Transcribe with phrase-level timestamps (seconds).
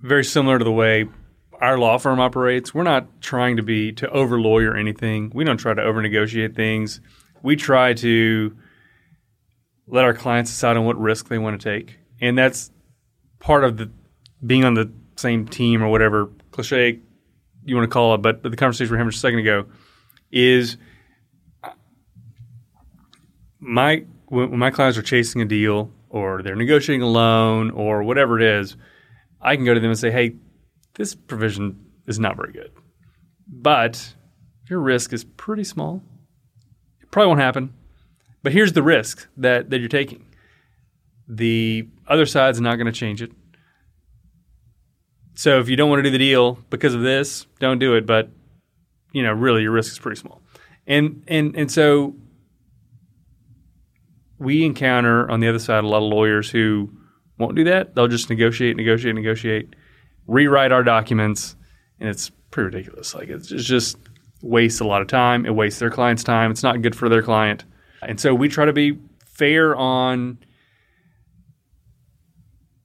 [0.00, 1.08] very similar to the way
[1.60, 2.72] our law firm operates.
[2.72, 5.32] We're not trying to be to over lawyer anything.
[5.34, 7.00] We don't try to over negotiate things.
[7.42, 8.56] We try to
[9.86, 12.70] let our clients decide on what risk they want to take, and that's
[13.38, 13.90] part of the
[14.44, 17.00] being on the same team or whatever cliche
[17.64, 18.22] you want to call it.
[18.22, 19.66] But, but the conversation we were having just a second ago
[20.30, 20.76] is
[23.60, 28.38] my when my clients are chasing a deal or they're negotiating a loan or whatever
[28.38, 28.76] it is,
[29.40, 30.36] I can go to them and say, "Hey,
[30.94, 32.72] this provision is not very good,
[33.46, 34.14] but
[34.68, 36.02] your risk is pretty small.
[37.00, 37.72] It probably won't happen,
[38.42, 40.26] but here's the risk that that you're taking.
[41.28, 43.32] The other side's not going to change it.
[45.34, 48.06] So if you don't want to do the deal because of this, don't do it.
[48.06, 48.30] But
[49.12, 50.42] you know, really, your risk is pretty small.
[50.86, 52.16] And and and so
[54.38, 56.90] we encounter on the other side a lot of lawyers who
[57.38, 57.94] won't do that.
[57.94, 59.74] They'll just negotiate, negotiate, negotiate,
[60.26, 61.56] rewrite our documents,
[62.00, 63.14] and it's pretty ridiculous.
[63.14, 63.96] Like it's just,
[64.42, 65.46] wastes a lot of time.
[65.46, 66.50] It wastes their client's time.
[66.50, 67.64] It's not good for their client.
[68.02, 70.38] And so we try to be fair on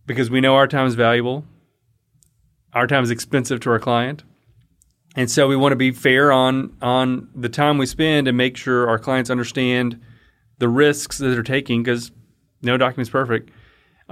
[0.06, 1.46] because we know our time is valuable.
[2.74, 4.24] Our time is expensive to our client.
[5.16, 8.58] And so we want to be fair on on the time we spend and make
[8.58, 10.02] sure our clients understand
[10.58, 12.12] the risks that they're taking because
[12.64, 13.52] no document's perfect.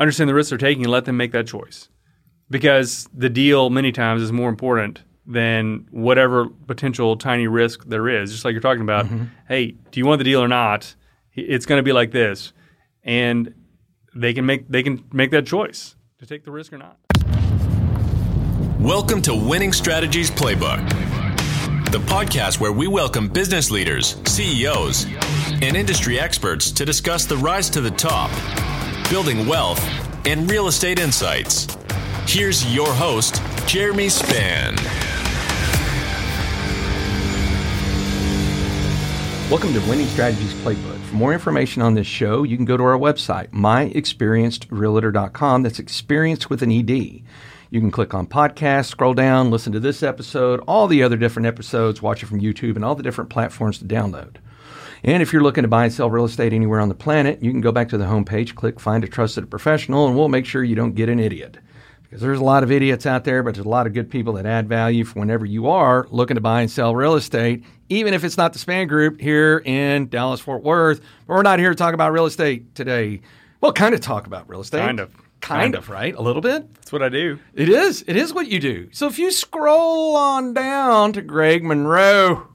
[0.02, 1.88] Understand the risks they're taking and let them make that choice.
[2.50, 8.32] Because the deal many times is more important than whatever potential tiny risk there is.
[8.32, 9.26] Just like you're talking about, Mm-hmm.
[9.48, 10.96] hey, do you want the deal or not?
[11.36, 12.52] It's going to be like this.
[13.04, 13.54] And
[14.16, 16.98] they can make they can make that choice to take the risk or not.
[18.80, 20.82] Welcome to Winning Strategies Playbook,
[21.92, 25.06] the podcast where we welcome business leaders, CEOs,
[25.62, 28.32] and industry experts to discuss the rise to the top,
[29.12, 29.86] building wealth,
[30.26, 31.68] and real estate insights.
[32.26, 34.78] Here's your host, Jeremy Span.
[39.50, 40.98] Welcome to Winning Strategies Playbook.
[41.02, 45.64] For more information on this show, you can go to our website, myexperiencedrealtor.com.
[45.64, 47.22] That's experienced with an ED.
[47.70, 51.48] You can click on podcast, scroll down, listen to this episode, all the other different
[51.48, 54.38] episodes, watch it from YouTube, and all the different platforms to download.
[55.04, 57.52] And if you're looking to buy and sell real estate anywhere on the planet, you
[57.52, 60.64] can go back to the homepage, click Find a Trusted Professional, and we'll make sure
[60.64, 61.58] you don't get an idiot.
[62.04, 64.34] Because there's a lot of idiots out there, but there's a lot of good people
[64.34, 68.14] that add value for whenever you are looking to buy and sell real estate, even
[68.14, 71.00] if it's not the Span Group here in Dallas, Fort Worth.
[71.26, 73.22] But we're not here to talk about real estate today.
[73.62, 74.80] Well, kind of talk about real estate.
[74.80, 75.14] Kind of.
[75.42, 76.14] Kind, Kind of, right?
[76.14, 76.72] A little bit?
[76.76, 77.40] That's what I do.
[77.56, 78.04] It is.
[78.06, 78.90] It is what you do.
[78.92, 82.48] So if you scroll on down to Greg Monroe,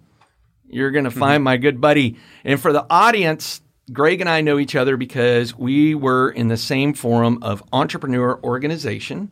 [0.68, 2.18] you're going to find my good buddy.
[2.44, 3.60] And for the audience,
[3.92, 8.40] Greg and I know each other because we were in the same forum of entrepreneur
[8.42, 9.30] organization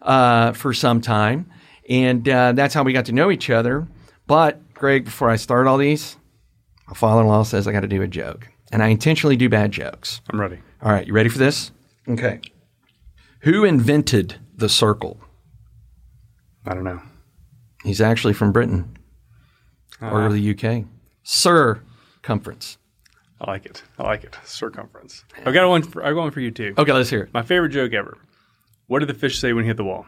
[0.00, 1.50] uh, for some time.
[1.88, 3.86] And uh, that's how we got to know each other.
[4.26, 6.16] But, Greg, before I start all these,
[6.86, 8.48] my father in law says I got to do a joke.
[8.70, 10.22] And I intentionally do bad jokes.
[10.30, 10.58] I'm ready.
[10.82, 11.70] All right, you ready for this?
[12.08, 12.40] Okay.
[13.40, 15.20] Who invented the circle?
[16.64, 17.02] I don't know.
[17.84, 18.96] He's actually from Britain
[20.02, 20.84] or the UK.
[21.22, 21.80] Sir
[22.16, 22.78] circumference.
[23.40, 23.82] I like it.
[23.98, 24.36] I like it.
[24.44, 25.24] Circumference.
[25.44, 25.82] I've got one.
[25.82, 26.74] For, I've got one for you too.
[26.78, 27.34] Okay, let's hear it.
[27.34, 28.18] My favorite joke ever.
[28.86, 30.06] What did the fish say when he hit the wall?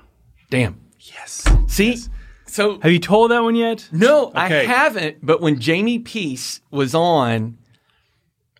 [0.50, 0.80] Damn.
[1.00, 1.44] Yes.
[1.66, 1.98] See?
[2.46, 3.88] So Have you told that one yet?
[3.90, 5.18] no, I haven't.
[5.26, 7.58] But when Jamie Peace was on,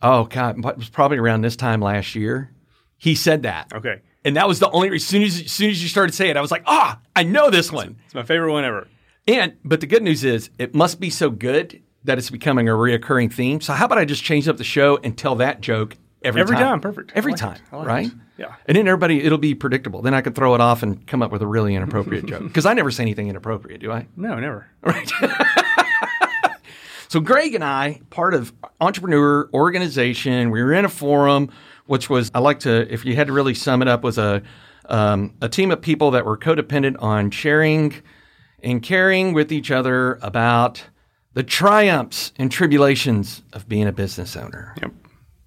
[0.03, 2.51] oh god, it was probably around this time last year.
[2.97, 4.01] He said that, Okay.
[4.25, 4.93] and that was the only.
[4.95, 7.23] As soon as, as soon as you started saying it, I was like, ah, I
[7.23, 7.97] know this one.
[8.07, 8.89] It's my favorite one ever.
[9.27, 12.73] And but the good news is it must be so good that it's becoming a
[12.73, 13.61] reoccurring theme.
[13.61, 16.53] So how about I just change up the show and tell that joke every, time?
[16.53, 17.13] Every time, perfect.
[17.15, 18.07] Every like time, like right?
[18.07, 18.13] it.
[18.37, 18.55] Yeah.
[18.67, 20.03] And then everybody, it'll be predictable.
[20.03, 22.67] Then I can throw it off and come up with a really inappropriate joke because
[22.67, 24.07] I never say anything inappropriate, do I?
[24.17, 24.67] No, never.
[24.83, 25.11] Right.
[27.09, 31.51] so Greg and I, part of entrepreneur organization, we were in a forum,
[31.87, 34.43] which was I like to, if you had to really sum it up, was a
[34.87, 37.95] um, a team of people that were codependent on sharing
[38.65, 40.85] and caring with each other about
[41.35, 44.75] the triumphs and tribulations of being a business owner.
[44.81, 44.93] Yep.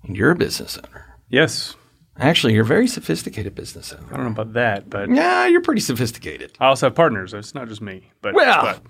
[0.04, 1.18] And you're a business owner.
[1.30, 1.76] Yes.
[2.20, 4.08] Actually, you're a very sophisticated business owner.
[4.12, 6.52] I don't know about that, but Yeah, you're pretty sophisticated.
[6.60, 7.34] I also have partners.
[7.34, 8.12] It's not just me.
[8.22, 8.82] But Well, but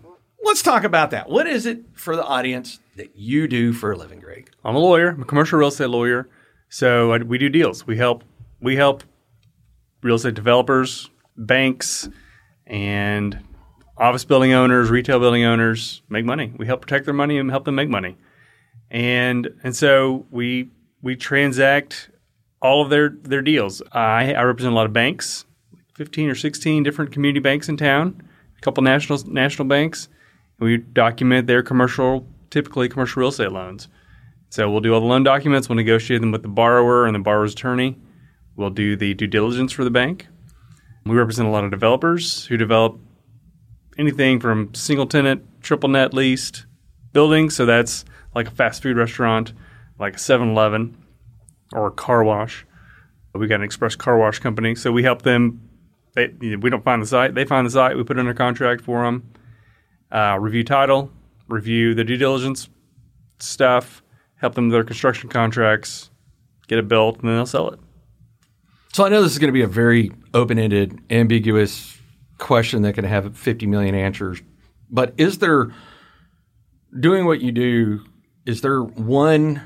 [0.43, 1.29] let's talk about that.
[1.29, 4.49] What is it for the audience that you do for a living, Greg?
[4.63, 5.09] I'm a lawyer.
[5.09, 6.29] I'm a commercial real estate lawyer.
[6.69, 7.85] So I, we do deals.
[7.85, 8.23] We help.
[8.61, 9.03] We help
[10.01, 12.09] real estate developers, banks,
[12.65, 13.39] and
[13.99, 16.53] office building owners, retail building owners make money.
[16.57, 18.17] We help protect their money and help them make money.
[18.89, 20.69] And and so we
[21.01, 22.09] we transact
[22.61, 23.81] all of their their deals.
[23.91, 25.45] I, I represent a lot of banks,
[25.95, 28.21] 15 or 16 different community banks in town,
[28.57, 30.07] a couple national national banks.
[30.59, 33.87] We document their commercial, typically commercial real estate loans.
[34.49, 35.69] So we'll do all the loan documents.
[35.69, 37.97] We'll negotiate them with the borrower and the borrower's attorney.
[38.55, 40.27] We'll do the due diligence for the bank.
[41.05, 42.99] We represent a lot of developers who develop
[43.97, 46.65] anything from single tenant, triple net leased
[47.13, 47.55] buildings.
[47.55, 48.05] So that's
[48.35, 49.53] like a fast food restaurant,
[49.99, 50.97] like a 7 Eleven
[51.73, 52.65] or a car wash.
[53.33, 54.75] We got an express car wash company.
[54.75, 55.61] So we help them.
[56.15, 57.95] They, we don't find the site, they find the site.
[57.95, 59.31] We put under contract for them,
[60.11, 61.11] uh, review title,
[61.47, 62.69] review the due diligence
[63.37, 64.01] stuff,
[64.37, 66.09] help them with their construction contracts,
[66.67, 67.79] get it built, and then they'll sell it.
[68.93, 71.96] So I know this is going to be a very open-ended, ambiguous
[72.37, 74.41] question that can have 50 million answers.
[74.89, 75.73] But is there
[76.97, 78.03] doing what you do?
[78.45, 79.61] Is there one?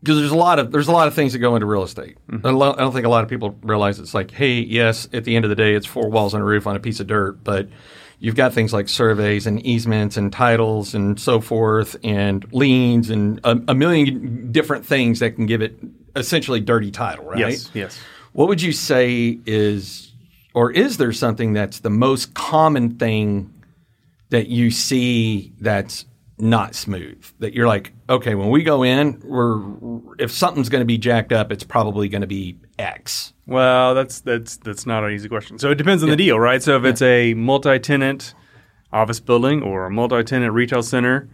[0.00, 2.16] Because there's a lot of there's a lot of things that go into real estate.
[2.30, 2.46] Mm-hmm.
[2.46, 5.24] I lo- I don't think a lot of people realize it's like, hey, yes, at
[5.24, 7.06] the end of the day, it's four walls and a roof on a piece of
[7.06, 7.68] dirt, but
[8.18, 13.40] you've got things like surveys and easements and titles and so forth, and liens and
[13.44, 15.78] a, a million different things that can give it
[16.16, 17.38] essentially dirty title, right?
[17.38, 17.98] Yes, yes.
[18.32, 20.09] What would you say is,
[20.54, 23.52] or is there something that's the most common thing
[24.30, 26.06] that you see that's
[26.38, 27.24] not smooth?
[27.38, 29.60] That you're like, okay, when we go in, we're
[30.18, 33.32] if something's going to be jacked up, it's probably going to be X.
[33.46, 35.58] Well, that's that's that's not an easy question.
[35.58, 36.62] So it depends on the deal, right?
[36.62, 38.34] So if it's a multi-tenant
[38.92, 41.28] office building or a multi-tenant retail center,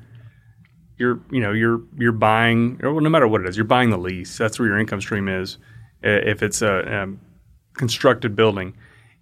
[0.99, 3.99] you're you know you're you're buying or no matter what it is, you're buying the
[3.99, 4.37] lease.
[4.37, 5.59] That's where your income stream is.
[6.03, 7.21] If it's a um,
[7.75, 8.77] constructed building,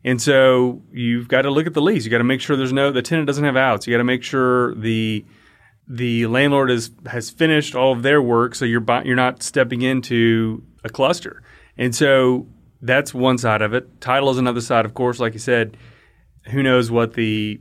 [0.04, 2.04] and so you've got to look at the lease.
[2.04, 3.86] You got to make sure there's no the tenant doesn't have outs.
[3.86, 5.24] You got to make sure the
[5.88, 9.82] the landlord is has finished all of their work, so you're buy, you're not stepping
[9.82, 11.42] into a cluster.
[11.76, 12.46] And so
[12.82, 14.00] that's one side of it.
[14.00, 15.18] Title is another side, of course.
[15.18, 15.76] Like you said,
[16.44, 17.60] who knows what the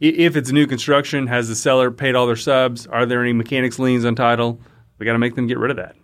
[0.00, 2.86] if it's new construction, has the seller paid all their subs?
[2.86, 4.60] Are there any mechanics liens on title?
[4.98, 5.96] We got to make them get rid of that.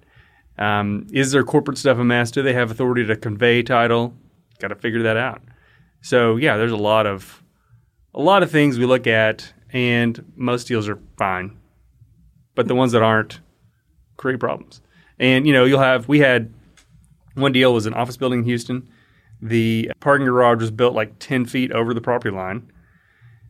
[0.59, 2.35] Um, is there corporate stuff amassed?
[2.35, 4.15] Do they have authority to convey title?
[4.59, 5.43] Got to figure that out.
[6.07, 7.43] So yeah, there's a lot of
[8.15, 11.59] a lot of things we look at, and most deals are fine,
[12.55, 13.41] but the ones that aren't
[14.17, 14.81] create problems.
[15.19, 16.55] And you know, you'll have we had
[17.35, 18.89] one deal was an office building in Houston.
[19.43, 22.71] The parking garage was built like ten feet over the property line,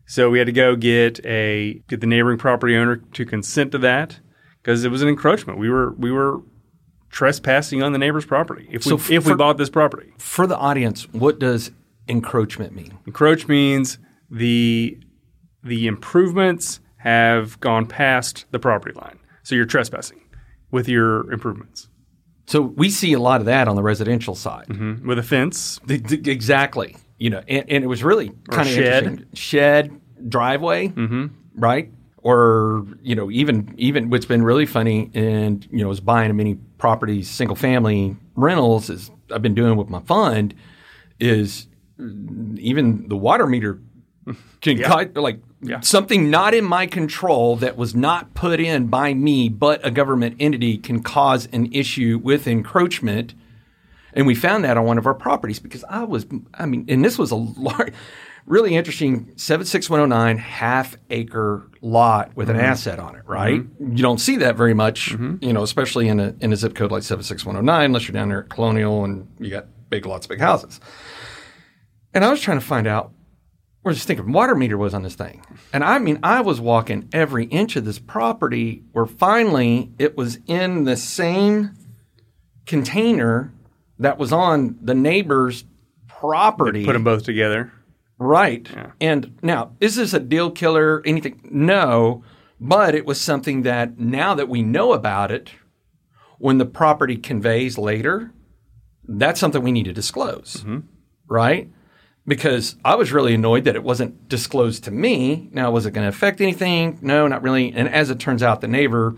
[0.07, 3.77] so we had to go get a get the neighboring property owner to consent to
[3.77, 4.19] that
[4.63, 5.59] because it was an encroachment.
[5.59, 6.41] We were we were
[7.11, 10.11] trespassing on the neighbor's property if we So if we for- bought this property.
[10.17, 11.69] For the audience, what does
[12.07, 12.97] encroachment mean?
[13.05, 13.99] Encroach means
[14.29, 14.97] the
[15.63, 19.19] the improvements have gone past the property line.
[19.43, 20.21] So you're trespassing
[20.71, 21.89] with your improvements.
[22.47, 24.67] So we see a lot of that on the residential side.
[24.67, 25.07] Mm-hmm.
[25.07, 26.95] With a fence, The- the- exactly.
[27.17, 29.03] You know, and, and it was really kind of shed.
[29.03, 29.35] interesting.
[29.35, 31.27] Shed, driveway, mm-hmm.
[31.55, 31.91] right?
[32.17, 36.55] Or you know, even even what's been really funny, and you know, is buying many
[36.77, 40.53] properties, single family rentals, is I've been doing with my fund,
[41.19, 41.67] is
[41.99, 43.79] even the water meter
[44.61, 45.79] can cut like Yeah.
[45.79, 50.35] something not in my control that was not put in by me, but a government
[50.39, 53.33] entity can cause an issue with encroachment.
[54.13, 57.03] And we found that on one of our properties because I was, I mean, and
[57.05, 57.93] this was a large,
[58.45, 62.65] really interesting 76109 half acre lot with an mm-hmm.
[62.65, 63.61] asset on it, right?
[63.61, 63.95] Mm-hmm.
[63.95, 65.43] You don't see that very much, mm-hmm.
[65.43, 68.43] you know, especially in a, in a zip code like 76109, unless you're down there
[68.43, 70.79] at Colonial and you got big lots of big houses.
[72.17, 73.13] And I was trying to find out
[73.83, 75.45] where this thinking water meter was on this thing.
[75.71, 80.39] And I mean, I was walking every inch of this property where finally it was
[80.47, 81.75] in the same
[82.65, 83.53] container
[83.99, 85.63] that was on the neighbor's
[86.07, 86.85] property.
[86.85, 87.71] put them both together.
[88.17, 88.67] Right.
[88.99, 91.03] And now, is this a deal killer?
[91.05, 91.39] Anything?
[91.43, 92.23] No.
[92.59, 95.51] But it was something that now that we know about it,
[96.39, 98.33] when the property conveys later,
[99.07, 100.63] that's something we need to disclose.
[100.63, 100.79] Mm-hmm.
[101.29, 101.69] Right?
[102.27, 105.49] Because I was really annoyed that it wasn't disclosed to me.
[105.53, 106.99] Now, was it going to affect anything?
[107.01, 107.71] No, not really.
[107.73, 109.15] And as it turns out, the neighbor,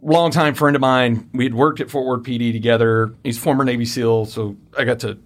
[0.00, 3.14] longtime friend of mine, we had worked at Fort Worth PD together.
[3.24, 5.18] He's former Navy SEAL, so I got to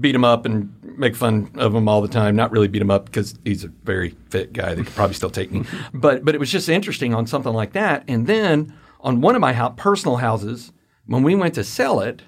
[0.00, 2.36] beat him up and make fun of him all the time.
[2.36, 5.30] Not really beat him up because he's a very fit guy that could probably still
[5.30, 5.64] take me.
[5.92, 8.04] But but it was just interesting on something like that.
[8.08, 10.72] And then on one of my personal houses,
[11.06, 12.22] when we went to sell it,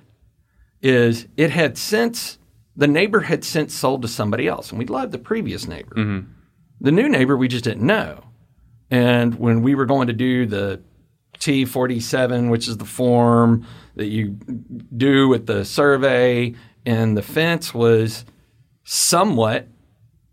[0.82, 2.38] is it had since
[2.76, 5.94] the neighbor had since sold to somebody else, and we loved the previous neighbor.
[5.94, 6.30] Mm-hmm.
[6.80, 8.22] The new neighbor we just didn't know.
[8.90, 10.82] And when we were going to do the
[11.38, 13.66] T47, which is the form
[13.96, 14.38] that you
[14.96, 16.54] do with the survey,
[16.84, 18.24] and the fence was
[18.84, 19.66] somewhat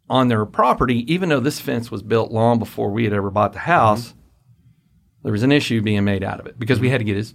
[0.09, 3.53] on their property, even though this fence was built long before we had ever bought
[3.53, 3.71] the mm-hmm.
[3.71, 4.13] house.
[5.23, 6.91] There was an issue being made out of it because we mm-hmm.
[6.91, 7.33] had to get his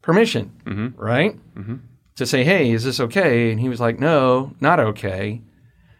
[0.00, 0.52] permission,
[0.96, 1.36] right?
[2.16, 3.50] To say, hey, is this okay?
[3.50, 5.42] And he was like, no, not okay.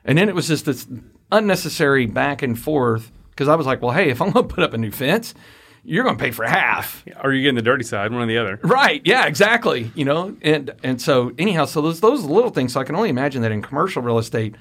[0.05, 0.87] And then it was just this
[1.33, 4.63] unnecessary back and forth because I was like, well, hey, if I'm going to put
[4.63, 5.35] up a new fence,
[5.83, 7.05] you're going to pay for half.
[7.23, 8.59] Or you getting the dirty side, one or the other.
[8.63, 9.03] Right.
[9.05, 9.91] Yeah, exactly.
[9.95, 12.73] You know, and and so anyhow, so those those little things.
[12.73, 14.57] So I can only imagine that in commercial real estate,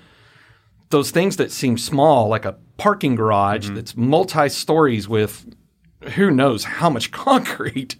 [0.89, 3.75] those things that seem small, like a parking garage mm-hmm.
[3.75, 5.45] that's multi stories with
[6.15, 7.95] who knows how much concrete.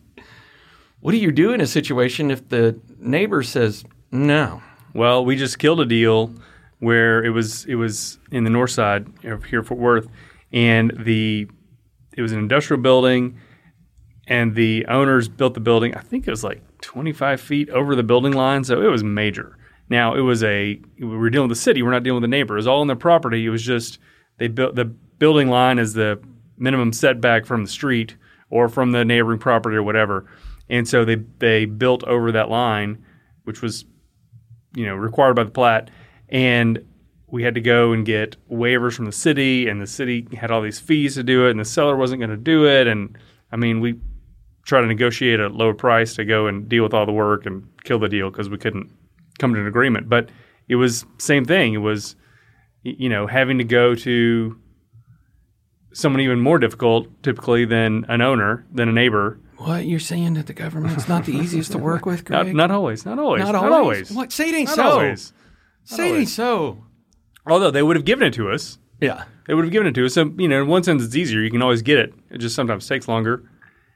[1.03, 4.63] What do you do in a situation if the neighbor says no?
[4.93, 6.33] Well, we just killed a deal
[6.79, 10.07] where it was it was in the north side of here Fort Worth,
[10.53, 11.50] and the
[12.15, 13.38] it was an industrial building,
[14.27, 15.93] and the owners built the building.
[15.93, 19.57] I think it was like 25 feet over the building line, so it was major.
[19.89, 21.83] Now it was a we were dealing with the city.
[21.83, 22.53] We're not dealing with the neighbor.
[22.53, 23.45] It was all on their property.
[23.45, 24.00] It was just
[24.38, 26.22] they built the building line is the
[26.57, 28.15] minimum setback from the street
[28.50, 30.27] or from the neighboring property or whatever,
[30.70, 33.03] and so they they built over that line,
[33.43, 33.86] which was
[34.75, 35.89] you know required by the plat,
[36.29, 36.84] and
[37.27, 40.62] we had to go and get waivers from the city, and the city had all
[40.62, 43.17] these fees to do it, and the seller wasn't going to do it, and
[43.51, 44.00] I mean we
[44.65, 47.67] tried to negotiate a lower price to go and deal with all the work and
[47.84, 48.89] kill the deal because we couldn't
[49.39, 50.29] come to an agreement, but
[50.70, 51.74] it was same thing.
[51.74, 52.15] It was
[52.84, 54.58] you know having to go to
[55.93, 59.39] someone even more difficult typically than an owner than a neighbor.
[59.57, 62.55] What you're saying that the government's not the easiest to work with, Not, Greg?
[62.55, 63.05] not always.
[63.05, 63.43] Not always.
[63.43, 63.75] Not Not always.
[63.77, 64.12] always.
[64.12, 64.31] What?
[64.31, 64.83] Say it ain't Not so.
[64.83, 65.33] always.
[65.85, 66.83] Say it ain't so.
[67.45, 68.77] Although they would have given it to us.
[69.00, 69.23] Yeah.
[69.47, 70.13] They would have given it to us.
[70.13, 71.41] So, you know, in one sense, it's easier.
[71.41, 72.13] You can always get it.
[72.31, 73.43] It just sometimes takes longer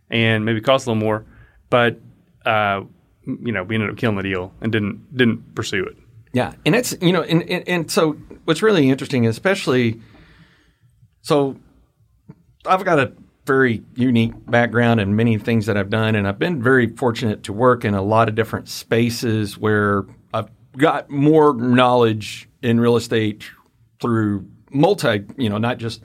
[0.10, 1.26] and maybe costs a little more.
[1.70, 2.00] But,
[2.46, 2.82] uh,
[3.26, 5.98] you know, we ended up killing the deal and didn't didn't pursue it.
[6.34, 8.14] Yeah, and it's you know, and, and and so
[8.46, 10.00] what's really interesting, especially,
[11.22, 11.58] so
[12.68, 13.14] I've got a
[13.46, 17.54] very unique background and many things that I've done, and I've been very fortunate to
[17.54, 23.50] work in a lot of different spaces where I've got more knowledge in real estate
[24.00, 26.04] through multi, you know, not just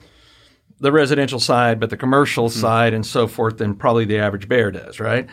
[0.79, 2.59] the residential side, but the commercial hmm.
[2.59, 5.27] side and so forth than probably the average bear does, right?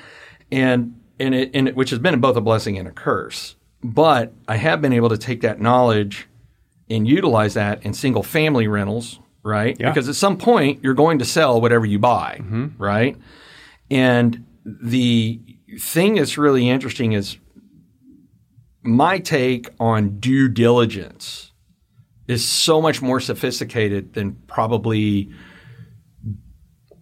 [0.50, 3.56] And and it, and it, which has been both a blessing and a curse.
[3.82, 6.28] But I have been able to take that knowledge
[6.88, 9.76] and utilize that in single family rentals, right?
[9.78, 9.90] Yeah.
[9.90, 12.82] Because at some point you're going to sell whatever you buy, mm-hmm.
[12.82, 13.16] right?
[13.90, 15.40] And the
[15.78, 17.38] thing that's really interesting is
[18.82, 21.52] my take on due diligence
[22.28, 25.30] is so much more sophisticated than probably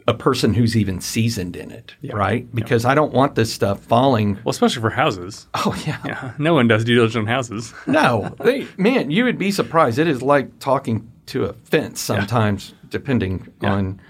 [0.07, 2.53] a person who's even seasoned in it, right?
[2.55, 4.37] Because I don't want this stuff falling.
[4.37, 5.47] Well, especially for houses.
[5.53, 7.75] Oh yeah, Yeah, no one does due diligence on houses.
[7.87, 9.99] no, they, man, you would be surprised.
[9.99, 14.01] It is like talking to a fence sometimes, depending on,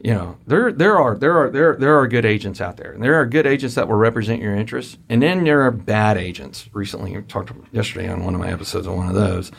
[0.00, 3.02] you know, there there are there are there there are good agents out there, and
[3.02, 6.68] there are good agents that will represent your interests, and then there are bad agents.
[6.72, 9.52] Recently, we talked yesterday on one of my episodes on one of those,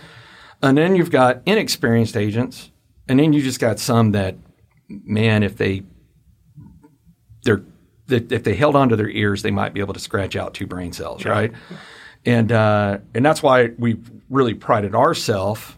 [0.61, 2.71] and then you've got inexperienced agents,
[3.07, 4.35] and then you just got some that,
[4.89, 5.83] man, if they
[7.43, 7.63] they're
[8.07, 10.67] that if they held onto their ears, they might be able to scratch out two
[10.67, 11.53] brain cells, right?
[12.25, 15.75] And uh, and that's why we really prided ourselves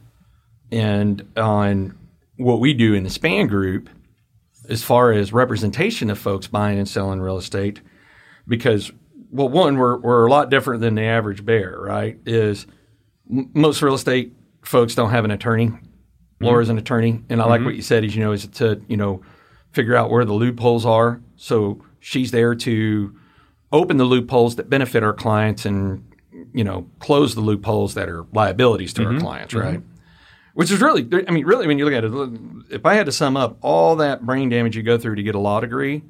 [0.71, 1.97] and on
[2.37, 3.89] what we do in the span group
[4.69, 7.81] as far as representation of folks buying and selling real estate,
[8.47, 8.91] because
[9.31, 12.17] well, one we're we're a lot different than the average bear, right?
[12.25, 12.67] Is
[13.29, 15.67] m- most real estate folks don't have an attorney.
[15.67, 16.45] Mm-hmm.
[16.45, 17.65] Laura's an attorney, and I like mm-hmm.
[17.65, 18.03] what you said.
[18.03, 19.21] Is you know is to you know
[19.71, 21.21] figure out where the loopholes are.
[21.35, 23.15] So she's there to
[23.71, 26.05] open the loopholes that benefit our clients and
[26.53, 29.21] you know close the loopholes that are liabilities to our mm-hmm.
[29.21, 29.81] clients, right?
[30.55, 33.11] Which is really, I mean, really, when you look at it, if I had to
[33.11, 36.01] sum up all that brain damage you go through to get a law degree,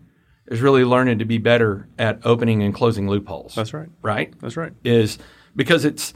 [0.47, 3.55] is really learning to be better at opening and closing loopholes.
[3.55, 3.89] That's right.
[4.03, 4.33] Right?
[4.39, 4.71] That's right.
[4.83, 5.17] Is
[5.55, 6.13] because it's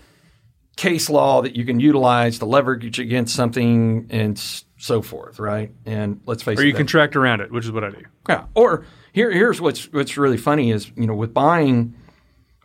[0.77, 4.38] case law that you can utilize to leverage against something and
[4.77, 5.71] so forth, right?
[5.86, 8.03] And let's face Or it, Or you contract around it, which is what I do.
[8.29, 8.45] yeah.
[8.53, 11.95] Or here, here's what's what's really funny is you know with buying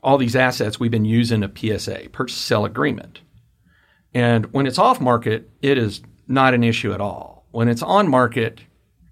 [0.02, 3.22] all these assets, we've been using a PSA, purchase sale agreement,
[4.14, 7.46] and when it's off market, it is not an issue at all.
[7.50, 8.60] When it's on market,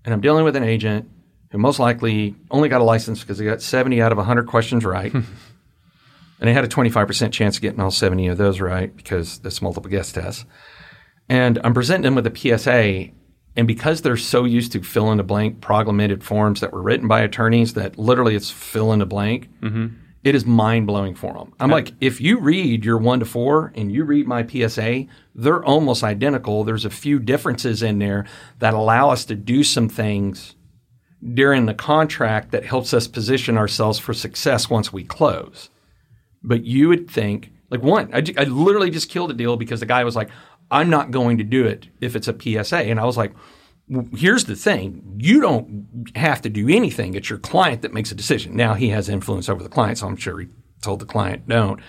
[0.05, 1.11] and I'm dealing with an agent
[1.51, 4.85] who most likely only got a license because they got 70 out of 100 questions
[4.85, 5.13] right.
[5.13, 5.21] Hmm.
[6.41, 9.63] And they had a 25% chance of getting all 70 of those right because it's
[9.63, 10.45] multiple guess tests.
[11.29, 13.13] And I'm presenting them with a PSA.
[13.55, 17.07] And because they're so used to fill in the blank promulgated forms that were written
[17.07, 19.95] by attorneys that literally it's fill in the blank, mm-hmm.
[20.25, 21.53] It is mind blowing for them.
[21.59, 25.65] I'm like, if you read your one to four and you read my PSA, they're
[25.65, 26.63] almost identical.
[26.63, 28.27] There's a few differences in there
[28.61, 30.55] that allow us to do some things
[31.35, 35.71] during the contract that helps us position ourselves for success once we close.
[36.43, 39.87] But you would think, like one, I, I literally just killed a deal because the
[39.87, 40.31] guy was like,
[40.71, 42.79] I'm not going to do it if it's a PSA.
[42.79, 43.33] And I was like,
[44.15, 45.87] here's the thing you don't
[46.17, 47.15] have to do anything.
[47.15, 48.57] It's your client that makes a decision.
[48.57, 50.49] Now he has influence over the client, so I'm sure he
[50.81, 51.81] told the client don't.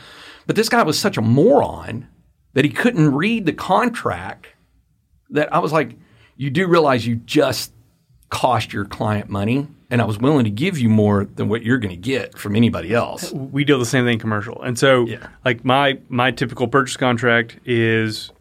[0.45, 2.07] But this guy was such a moron
[2.53, 4.47] that he couldn't read the contract
[5.29, 5.95] that I was like,
[6.35, 7.71] you do realize you just
[8.29, 9.67] cost your client money.
[9.89, 12.55] And I was willing to give you more than what you're going to get from
[12.55, 13.31] anybody else.
[13.31, 14.59] we deal the same thing commercial.
[14.63, 15.27] And so, Yeah.
[15.45, 18.31] like my my typical purchase contract is,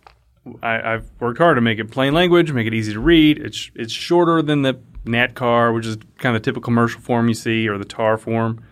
[0.62, 3.38] I, I've worked hard to make it plain language, make it easy to read.
[3.38, 7.34] It's it's shorter than the NTCAR, which is kind of the typical commercial form you
[7.34, 8.64] see, or the TAR form,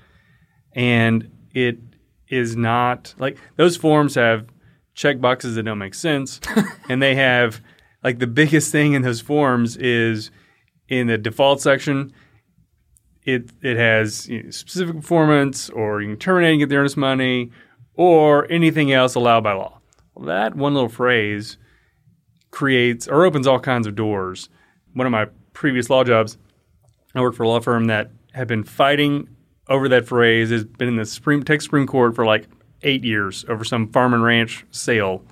[0.73, 1.79] and it
[2.29, 4.47] is not like those forms have
[4.95, 6.41] check boxes that don't make sense,
[6.89, 7.61] and they have
[8.03, 10.31] like the biggest thing in those forms is
[10.89, 12.13] in the default section
[13.25, 16.97] it it has you know, specific performance, or you can terminate and get the earnest
[16.97, 17.51] money,
[17.95, 19.81] or anything else allowed by law.
[20.15, 21.57] Well, that one little phrase
[22.51, 24.49] creates or opens all kinds of doors.
[24.95, 26.37] One of my previous law jobs,
[27.15, 29.29] I worked for a law firm that had been fighting
[29.69, 30.51] over that phrase.
[30.51, 32.47] Has been in the Supreme Texas Supreme Court for like
[32.83, 35.23] eight years over some farm and ranch sale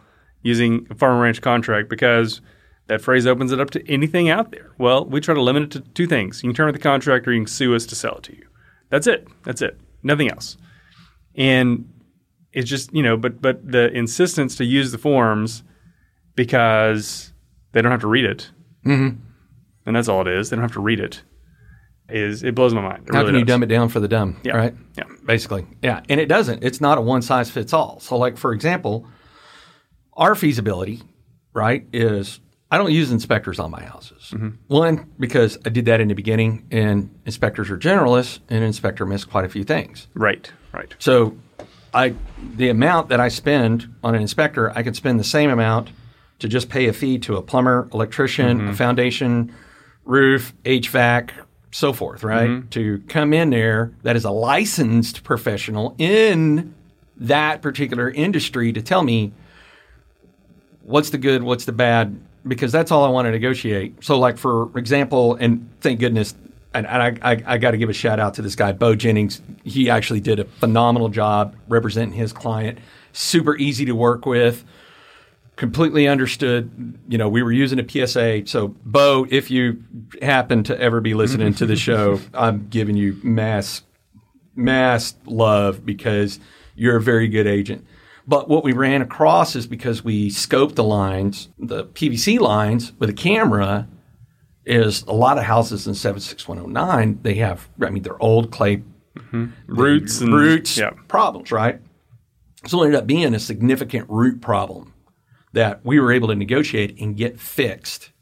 [0.42, 2.40] using a farm and ranch contract because
[2.86, 4.72] that phrase opens it up to anything out there.
[4.78, 6.42] Well, we try to limit it to two things.
[6.42, 8.46] You can terminate the contract or you can sue us to sell it to you.
[8.88, 9.28] That's it.
[9.44, 9.78] That's it.
[10.02, 10.56] Nothing else.
[11.34, 11.92] And
[12.52, 15.62] it's just, you know, but but the insistence to use the forms
[16.38, 17.32] because
[17.72, 18.48] they don't have to read it.
[18.86, 19.20] Mm-hmm.
[19.86, 20.50] And that's all it is.
[20.50, 21.20] They don't have to read it.
[22.08, 23.08] Is it blows my mind.
[23.08, 23.54] It How really can you does.
[23.54, 24.40] dumb it down for the dumb?
[24.44, 24.56] Yeah.
[24.56, 24.74] Right?
[24.96, 25.04] Yeah.
[25.26, 25.66] Basically.
[25.82, 26.00] Yeah.
[26.08, 26.62] And it doesn't.
[26.62, 27.98] It's not a one size fits all.
[27.98, 29.04] So, like, for example,
[30.12, 31.02] our feasibility,
[31.54, 32.38] right, is
[32.70, 34.30] I don't use inspectors on my houses.
[34.32, 34.50] Mm-hmm.
[34.68, 39.04] One, because I did that in the beginning, and inspectors are generalists, and an inspector
[39.04, 40.06] missed quite a few things.
[40.14, 40.50] Right.
[40.72, 40.94] Right.
[41.00, 41.36] So,
[41.92, 42.14] I
[42.54, 45.90] the amount that I spend on an inspector, I can spend the same amount
[46.38, 48.68] to just pay a fee to a plumber, electrician, Mm-hmm.
[48.70, 49.54] a foundation,
[50.04, 51.30] roof, HVAC,
[51.70, 52.48] so forth, right?
[52.48, 52.68] Mm-hmm.
[52.70, 56.74] To come in there that is a licensed professional in
[57.16, 59.32] that particular industry to tell me
[60.82, 64.02] what's the good, what's the bad, because that's all I want to negotiate.
[64.02, 66.34] So, like for example, and thank goodness,
[66.72, 68.94] and, and I, I, I got to give a shout out to this guy, Bo
[68.94, 69.42] Jennings.
[69.64, 72.78] He actually did a phenomenal job representing his client.
[73.12, 74.64] Super easy to work with.
[75.58, 76.96] Completely understood.
[77.08, 78.46] You know, we were using a PSA.
[78.46, 79.82] So, Bo, if you
[80.22, 83.82] happen to ever be listening to the show, I'm giving you mass
[84.54, 86.38] mass love because
[86.76, 87.84] you're a very good agent.
[88.24, 93.10] But what we ran across is because we scoped the lines, the PVC lines with
[93.10, 93.88] a camera,
[94.64, 98.84] is a lot of houses in 76109, they have, I mean, they're old clay
[99.16, 99.46] mm-hmm.
[99.66, 100.90] Roots and roots Yeah.
[101.08, 101.80] problems, right?
[102.66, 104.92] So it ended up being a significant root problem
[105.52, 108.12] that we were able to negotiate and get fixed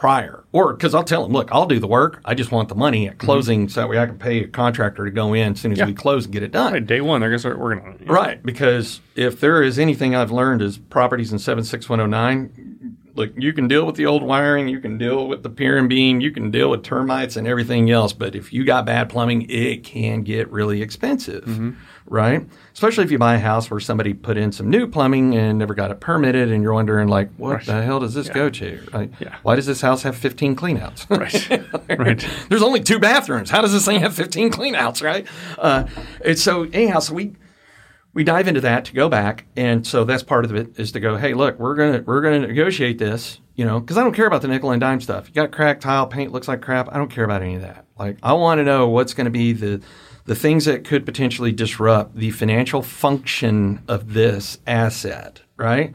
[0.00, 0.44] prior.
[0.52, 2.22] Or because I'll tell them, look, I'll do the work.
[2.24, 3.26] I just want the money at mm-hmm.
[3.26, 5.82] closing so that way I can pay a contractor to go in as soon as
[5.82, 6.72] we close and get it done.
[6.72, 8.08] Right, day one, they're gonna start working on it.
[8.08, 13.68] Right, because if there is anything I've learned is properties in 76109, look, you can
[13.68, 16.50] deal with the old wiring, you can deal with the pier and beam, you can
[16.50, 20.50] deal with termites and everything else, but if you got bad plumbing, it can get
[20.50, 21.72] really expensive, mm-hmm.
[22.10, 22.44] Right?
[22.74, 25.72] Especially if you buy a house where somebody put in some new plumbing and never
[25.74, 27.64] got it permitted and you're wondering like, what Right.
[27.66, 28.86] the hell does this go to?
[28.92, 29.36] Like, Yeah.
[29.42, 31.06] Why does this house have 15 cleanouts?
[31.88, 31.98] Right.
[31.98, 32.28] right.
[32.50, 33.48] There's only two bathrooms.
[33.48, 35.26] How does this thing have 15 cleanouts, right?
[35.56, 35.86] Uh,
[36.24, 37.32] and so anyhow, so we
[38.12, 40.98] we dive into that to go back, and so that's part of it is to
[41.00, 44.26] go, hey, look, we're gonna we're gonna negotiate this, you know, because I don't care
[44.26, 45.28] about the nickel and dime stuff.
[45.28, 46.88] You got cracked tile, paint looks like crap.
[46.92, 47.84] I don't care about any of that.
[47.96, 49.80] Like I want to know what's going to be the
[50.24, 55.94] the things that could potentially disrupt the financial function of this asset, right?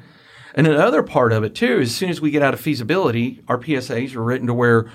[0.54, 3.58] And another part of it too, as soon as we get out of feasibility, our
[3.58, 4.90] PSAs are written to where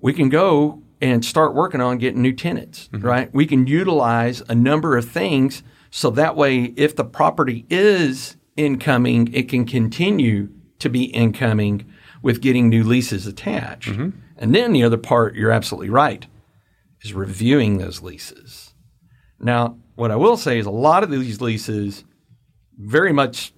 [0.00, 3.06] we can go and start working on getting new tenants, mm-hmm.
[3.06, 3.34] right?
[3.34, 9.32] We can utilize a number of things so that way, if the property is incoming,
[9.32, 10.48] it can continue
[10.80, 11.86] to be incoming
[12.20, 13.90] with getting new leases attached.
[13.90, 14.18] Mm-hmm.
[14.36, 16.26] And then the other part, you're absolutely right,
[17.04, 18.74] is reviewing those leases.
[19.40, 22.04] Now, what I will say is a lot of these leases
[22.78, 23.52] very much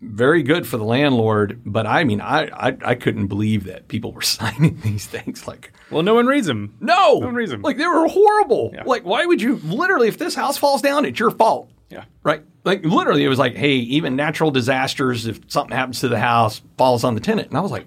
[0.00, 1.60] very good for the landlord.
[1.66, 5.46] But I mean, I, I I couldn't believe that people were signing these things.
[5.46, 6.76] Like, Well, no one reads them.
[6.80, 7.62] no, No reason.
[7.62, 8.70] Like they were horrible.
[8.72, 8.84] Yeah.
[8.84, 9.56] Like, why would you?
[9.56, 11.70] Literally, if this house falls down, it's your fault.
[11.90, 12.04] Yeah.
[12.22, 12.42] Right.
[12.64, 16.60] Like literally, it was like, hey, even natural disasters, if something happens to the house,
[16.76, 17.48] falls on the tenant.
[17.48, 17.86] And I was like,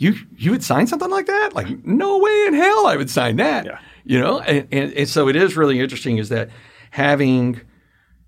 [0.00, 1.54] you you would sign something like that?
[1.54, 3.66] Like, no way in hell I would sign that.
[3.66, 3.78] Yeah.
[4.02, 6.48] You know, and, and, and so it is really interesting is that
[6.90, 7.60] having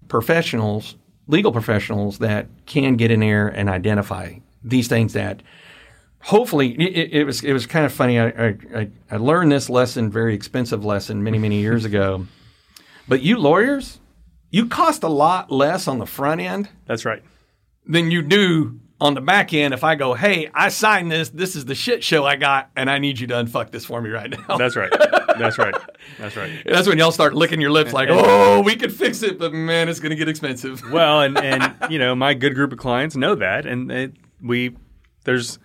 [0.06, 5.42] professionals, legal professionals that can get in there and identify these things that
[6.20, 8.20] hopefully it, it was it was kind of funny.
[8.20, 12.26] I, I I learned this lesson, very expensive lesson, many many years ago.
[13.08, 13.98] But you lawyers,
[14.50, 17.22] you cost a lot less on the front end That's right.
[17.86, 19.74] than you do on the back end.
[19.74, 21.28] If I go, hey, I signed this.
[21.28, 24.00] This is the shit show I got, and I need you to unfuck this for
[24.00, 24.56] me right now.
[24.56, 24.92] That's right.
[25.36, 25.74] That's right.
[26.18, 26.62] That's right.
[26.66, 29.88] That's when y'all start licking your lips like, oh, we could fix it, but man,
[29.88, 30.80] it's going to get expensive.
[30.92, 34.12] Well, and and you know, my good group of clients know that, and it,
[34.42, 34.76] we
[35.24, 35.58] there's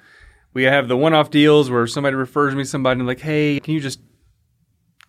[0.54, 3.73] we have the one-off deals where somebody refers me to somebody and like, hey, can
[3.73, 4.00] you just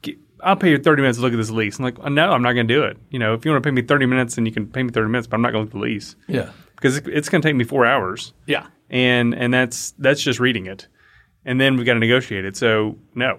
[0.03, 1.79] get, I'll pay you 30 minutes to look at this lease.
[1.79, 2.97] I'm like, no, I'm not going to do it.
[3.11, 4.91] You know, if you want to pay me 30 minutes, then you can pay me
[4.91, 6.51] 30 minutes, but I'm not going to look at the lease Yeah.
[6.81, 8.67] Because it's going to take me four hours, Yeah.
[8.91, 10.89] and and that's that's just reading it,
[11.45, 12.57] and then we've got to negotiate it.
[12.57, 13.39] So no,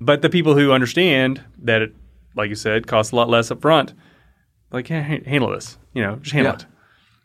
[0.00, 1.94] but the people who understand that it,
[2.34, 3.94] like you said, costs a lot less up front,
[4.70, 5.78] like yeah, ha- handle this.
[5.94, 6.58] You know, just handle Yeah.
[6.60, 6.66] it.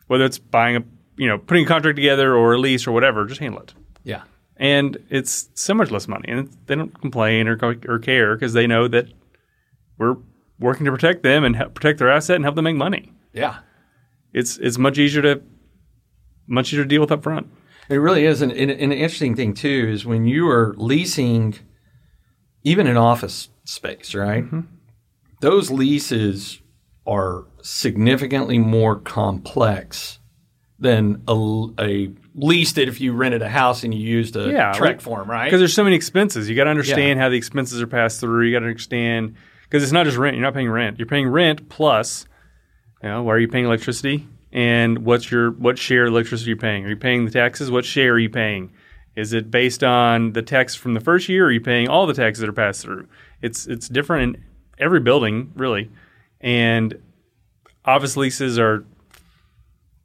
[0.06, 0.84] Whether it's buying a,
[1.16, 3.74] you know, putting a contract together or a lease or whatever, just handle it.
[4.04, 4.22] Yeah.
[4.56, 7.58] And it's so much less money, and they don't complain or
[7.88, 9.06] or care because they know that
[9.98, 10.16] we're
[10.58, 13.12] working to protect them and help protect their asset and help them make money.
[13.32, 13.58] Yeah.
[14.32, 15.42] It's it's much easier to
[16.46, 17.46] much easier to deal with up front.
[17.88, 18.42] It really is.
[18.42, 21.54] And, and, and an interesting thing, too, is when you are leasing
[22.62, 24.44] even an office space, right?
[24.44, 24.60] Mm-hmm.
[25.40, 26.60] Those leases
[27.06, 30.18] are significantly more complex
[30.78, 31.34] than a,
[31.80, 35.28] a lease that if you rented a house and you used a Yeah, like- form,
[35.30, 35.44] right?
[35.46, 36.48] Because there's so many expenses.
[36.48, 37.22] You got to understand Yeah.
[37.24, 38.46] how the expenses are passed through.
[38.46, 40.36] You got to understand because it's not just rent.
[40.36, 40.98] You're not paying rent.
[40.98, 42.26] You're paying rent plus,
[43.02, 44.26] you know, why are you paying electricity?
[44.52, 46.84] And what's your what share of electricity you're paying?
[46.84, 47.70] Are you paying the taxes?
[47.70, 48.72] What share are you paying?
[49.14, 51.44] Is it based on the tax from the first year?
[51.44, 53.08] Or are you paying all the taxes that are passed through?
[53.42, 54.44] It's it's different in
[54.78, 55.90] every building, really.
[56.40, 57.00] And
[57.84, 58.84] office leases are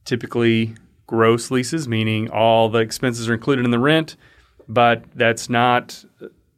[0.06, 0.76] typically
[1.08, 4.16] gross leases, meaning all the expenses are included in the rent,
[4.68, 6.04] but that's not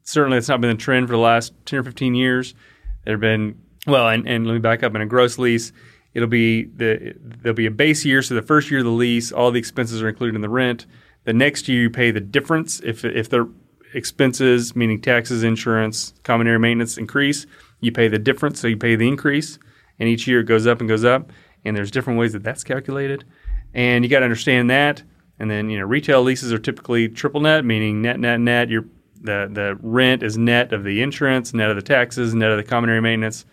[0.04, 2.56] certainly it's not been the trend for the last 10 or 15 years.
[3.04, 5.72] There have been well, and, and let me back up in a gross lease,
[6.16, 9.32] it'll be the there'll be a base year, so the first year of the lease,
[9.32, 10.88] all the expenses are included in the rent.
[11.26, 13.52] The next year you pay the difference if if the
[13.94, 17.46] expenses, meaning taxes, insurance, common area maintenance increase,
[17.82, 19.60] you pay the difference, so you pay the increase,
[20.00, 21.32] and each year it goes up and goes up,
[21.64, 23.26] and there's different ways that that's calculated,
[23.74, 25.04] and you got to understand that.
[25.38, 28.70] And then you know retail leases are typically triple net, meaning net net net.
[28.70, 28.86] Your
[29.20, 32.64] the the rent is net of the insurance, net of the taxes, net of the
[32.64, 33.46] common area maintenance.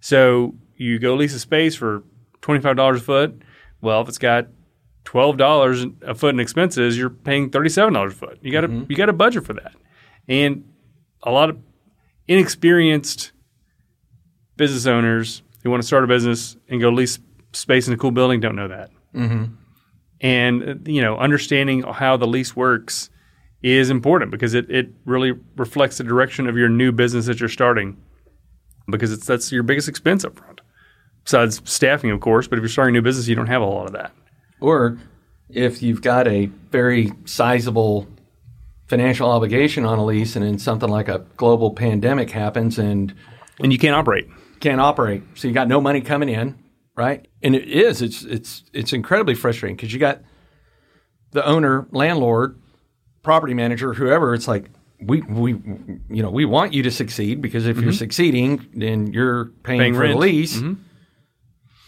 [0.00, 2.02] So you go lease a space for
[2.40, 3.42] twenty five dollars a foot.
[3.80, 4.48] Well, if it's got
[5.04, 8.38] twelve dollars a foot in expenses, you're paying thirty seven dollars a foot.
[8.42, 9.74] You got to you got to budget for that,
[10.28, 10.64] and
[11.22, 11.58] a lot of
[12.28, 13.32] inexperienced
[14.56, 17.18] business owners who want to start a business and go lease
[17.52, 18.90] space in a cool building don't know that.
[20.20, 23.10] And uh, you know, understanding how the lease works
[23.62, 27.48] is important because it, it really reflects the direction of your new business that you're
[27.48, 27.96] starting.
[28.88, 30.53] Because it's that's your biggest expense up front.
[31.24, 33.66] Besides staffing, of course, but if you're starting a new business, you don't have a
[33.66, 34.12] lot of that.
[34.60, 34.98] Or
[35.48, 38.06] if you've got a very sizable
[38.86, 43.14] financial obligation on a lease and then something like a global pandemic happens and
[43.58, 44.28] And you can't operate.
[44.60, 45.22] can't operate.
[45.34, 46.58] So you got no money coming in,
[46.94, 47.26] right?
[47.42, 48.02] And it is.
[48.02, 50.20] It's it's it's incredibly frustrating because you got
[51.32, 52.60] the owner, landlord,
[53.22, 54.34] property manager, whoever.
[54.34, 55.52] It's like we we
[56.08, 57.98] you know we want you to succeed because if you're mm-hmm.
[57.98, 60.12] succeeding, then you're paying, Paying for rent.
[60.14, 60.56] the lease.
[60.58, 60.82] Mm-hmm.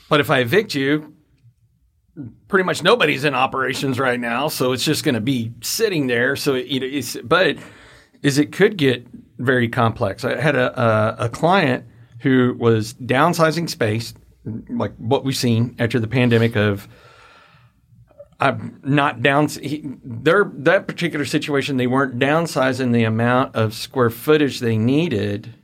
[0.09, 1.15] But if I evict you,
[2.49, 6.37] pretty much nobody's in operations right now, so it's just going to be sitting there.
[6.37, 7.57] So it, it's but
[8.23, 9.07] is it could get
[9.39, 10.25] very complex.
[10.25, 11.85] I had a, a a client
[12.21, 14.15] who was downsizing space,
[14.69, 16.89] like what we've seen after the pandemic of.
[18.39, 19.49] I'm not down.
[19.49, 25.55] He, their that particular situation, they weren't downsizing the amount of square footage they needed.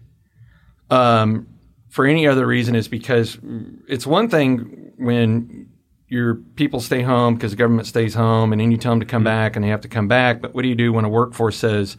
[0.90, 1.48] Um,
[1.92, 3.38] for any other reason is because
[3.86, 5.68] it's one thing when
[6.08, 9.04] your people stay home because the government stays home and then you tell them to
[9.04, 9.26] come mm-hmm.
[9.26, 10.40] back and they have to come back.
[10.40, 11.98] But what do you do when a workforce says,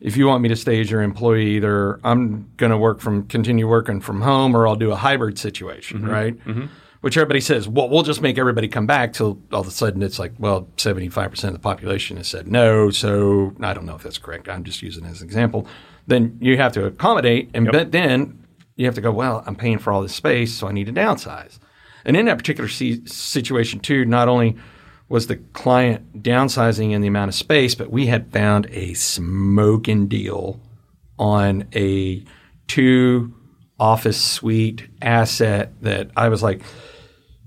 [0.00, 3.28] if you want me to stay as your employee, either I'm going to work from
[3.28, 6.10] continue working from home or I'll do a hybrid situation, mm-hmm.
[6.10, 6.36] right?
[6.44, 6.66] Mm-hmm.
[7.02, 10.02] which everybody says, well, we'll just make everybody come back till all of a sudden
[10.02, 12.90] it's like, well, 75% of the population has said no.
[12.90, 14.48] So I don't know if that's correct.
[14.48, 15.64] I'm just using it as an example.
[16.08, 17.50] Then you have to accommodate.
[17.54, 18.47] And but then
[18.78, 20.92] you have to go, well, I'm paying for all this space, so I need to
[20.92, 21.58] downsize.
[22.04, 24.56] And in that particular si- situation, too, not only
[25.08, 30.06] was the client downsizing in the amount of space, but we had found a smoking
[30.06, 30.60] deal
[31.18, 32.24] on a
[32.68, 33.34] two
[33.80, 36.62] office suite asset that I was like,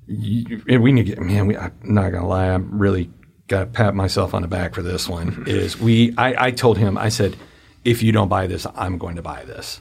[0.07, 3.09] we need to get, man, we, I'm not going to lie, I'm really
[3.47, 5.45] got to pat myself on the back for this one.
[5.47, 7.37] is we, I, I told him, I said,
[7.85, 9.79] if you don't buy this, I'm going to buy this.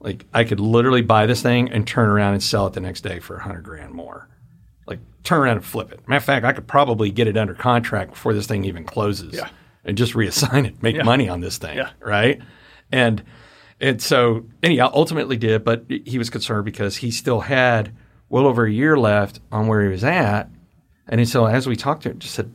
[0.00, 3.00] Like I could literally buy this thing and turn around and sell it the next
[3.02, 4.28] day for a hundred grand more.
[4.86, 6.06] Like turn around and flip it.
[6.06, 9.34] Matter of fact, I could probably get it under contract before this thing even closes.
[9.34, 9.48] Yeah.
[9.84, 11.02] And just reassign it, make Yeah.
[11.04, 11.76] money on this thing.
[11.76, 11.90] Yeah.
[12.00, 12.40] Right.
[12.92, 13.22] And
[13.80, 17.94] and so anyhow, ultimately did, but he was concerned because he still had
[18.28, 20.48] well over a year left on where he was at.
[21.08, 22.52] And so as we talked to him, just said,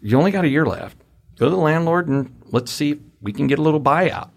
[0.00, 0.96] you only got a year left.
[1.36, 4.30] Go to the landlord and let's see if we can get a little buyout.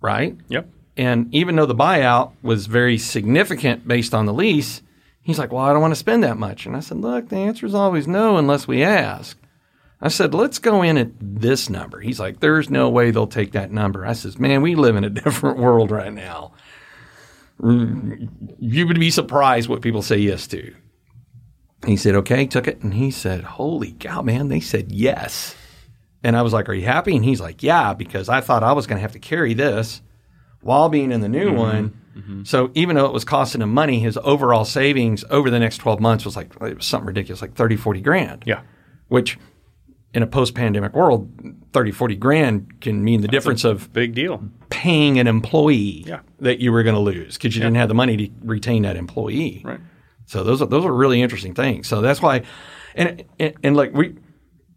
[0.00, 0.36] Right.
[0.48, 0.68] Yep.
[0.96, 4.82] And even though the buyout was very significant based on the lease,
[5.22, 6.66] he's like, Well, I don't want to spend that much.
[6.66, 9.38] And I said, Look, the answer is always no unless we ask.
[10.00, 12.00] I said, Let's go in at this number.
[12.00, 14.04] He's like, There's no way they'll take that number.
[14.04, 16.52] I says, Man, we live in a different world right now.
[17.62, 20.74] You would be surprised what people say yes to.
[21.86, 22.82] He said, Okay, took it.
[22.82, 25.54] And he said, Holy cow, man, they said yes.
[26.22, 27.16] And I was like, Are you happy?
[27.16, 30.02] And he's like, Yeah, because I thought I was going to have to carry this
[30.60, 31.56] while being in the new mm-hmm.
[31.56, 32.00] one.
[32.16, 32.44] Mm-hmm.
[32.44, 36.00] So even though it was costing him money, his overall savings over the next 12
[36.00, 38.44] months was like, it was something ridiculous, like 30, 40 grand.
[38.46, 38.62] Yeah.
[39.08, 39.38] Which
[40.12, 41.30] in a post pandemic world,
[41.72, 44.42] 30, 40 grand can mean the difference of Big deal.
[44.68, 46.20] paying an employee Yeah.
[46.40, 48.96] that you were going to lose because you didn't have the money to retain that
[48.96, 49.62] employee.
[49.64, 49.80] Right.
[50.26, 51.88] So those are those are really interesting things.
[51.88, 52.42] So that's why,
[52.94, 54.14] and and, and like we,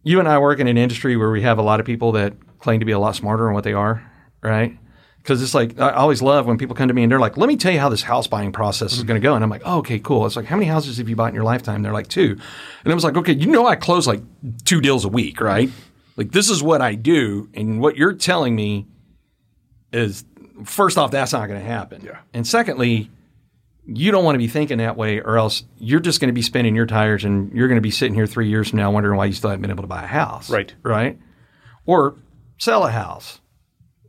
[0.04, 2.34] you and I work in an industry where we have a lot of people that
[2.60, 4.10] claim to be a lot smarter than what they are,
[4.42, 4.78] right?
[5.18, 7.48] Because it's like I always love when people come to me and they're like, "Let
[7.48, 9.62] me tell you how this house buying process is going to go," and I'm like,
[9.64, 11.94] oh, "Okay, cool." It's like, "How many houses have you bought in your lifetime?" They're
[11.94, 12.38] like, two,
[12.84, 14.22] and I was like, "Okay, you know, I close like
[14.66, 15.70] two deals a week, right?
[16.18, 18.86] Like this is what I do, and what you're telling me
[19.94, 20.26] is
[20.66, 22.02] first off, that's not going to happen.
[22.04, 22.20] Yeah.
[22.34, 23.10] And secondly,
[23.86, 26.42] you don't want to be thinking that way, or else you're just going to be
[26.42, 29.18] spinning your tires and you're going to be sitting here three years from now wondering
[29.18, 30.50] why you still haven't been able to buy a house.
[30.50, 30.74] Right.
[30.84, 31.20] Right.
[31.86, 32.16] Or
[32.58, 33.42] sell a house.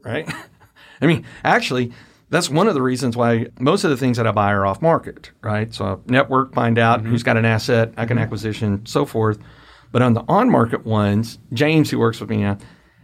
[0.05, 0.33] Right.
[1.01, 1.93] I mean, actually,
[2.31, 4.81] that's one of the reasons why most of the things that I buy are off
[4.81, 5.33] market.
[5.43, 5.75] Right.
[5.75, 7.11] So I network, find out mm-hmm.
[7.11, 8.25] who's got an asset, I can mm-hmm.
[8.25, 9.39] acquisition, so forth.
[9.91, 12.59] But on the on market ones, James, who works with me now,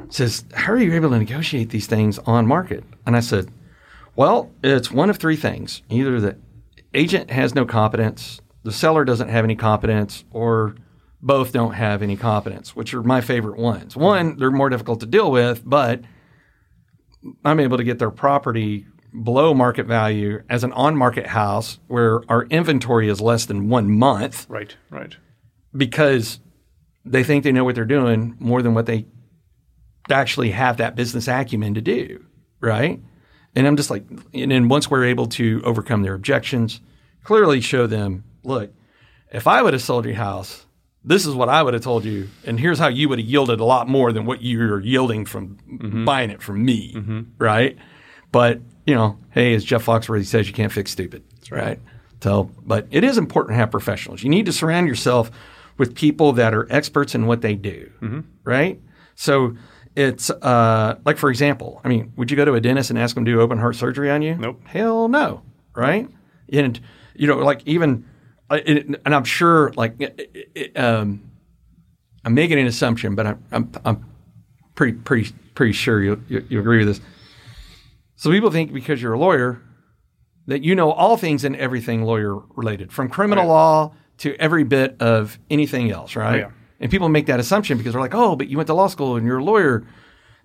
[0.08, 2.84] says, How are you able to negotiate these things on market?
[3.06, 3.52] And I said,
[4.16, 5.82] Well, it's one of three things.
[5.88, 6.36] Either the
[6.94, 10.74] agent has no competence, the seller doesn't have any competence, or
[11.22, 13.96] both don't have any competence, which are my favorite ones.
[13.96, 16.00] One, they're more difficult to deal with, but
[17.44, 18.86] I'm able to get their property
[19.24, 23.90] below market value as an on market house where our inventory is less than one
[23.90, 24.76] month Right.
[24.88, 25.16] Right.
[25.76, 26.38] because
[27.04, 29.06] they think they know what they're doing more than what they
[30.10, 32.24] actually have that business acumen to do,
[32.60, 33.00] right?
[33.54, 36.80] And I'm just like, and then once we're able to overcome their objections,
[37.24, 38.72] clearly show them, look,
[39.32, 40.66] if I would have sold your house,
[41.04, 43.60] this is what I would have told you, and here's how you would have yielded
[43.60, 46.04] a lot more than what you're yielding from mm-hmm.
[46.04, 47.20] buying it from me, mm-hmm.
[47.38, 47.76] right?
[48.32, 51.78] But you know, hey, as Jeff Foxworthy says, you can't fix stupid, right.
[52.22, 54.22] So, but it is important to have professionals.
[54.22, 55.30] You need to surround yourself
[55.78, 58.20] with people that are experts in what they do, mm-hmm.
[58.44, 58.78] right?
[59.14, 59.56] So
[59.96, 63.14] it's uh, like, for example, I mean, would you go to a dentist and ask
[63.14, 64.36] them to do open heart surgery on you?
[64.36, 64.60] Nope.
[64.66, 65.42] Hell no,
[65.74, 66.08] right?
[66.52, 66.80] And
[67.14, 68.04] you know, like even,
[68.48, 69.94] uh, and I'm sure, like,
[70.76, 71.30] um,
[72.24, 74.06] I'm making an assumption, but I'm I'm, I'm
[74.74, 77.00] pretty pretty pretty sure you you you agree with this.
[78.16, 79.60] So people think because you're a lawyer
[80.46, 83.50] that you know all things and everything lawyer related, from criminal Right.
[83.50, 86.40] law to every bit of anything else, right?
[86.40, 86.50] yeah.
[86.80, 89.16] And people make that assumption because they're like, "Oh, but you went to law school
[89.16, 89.86] and you're a lawyer,"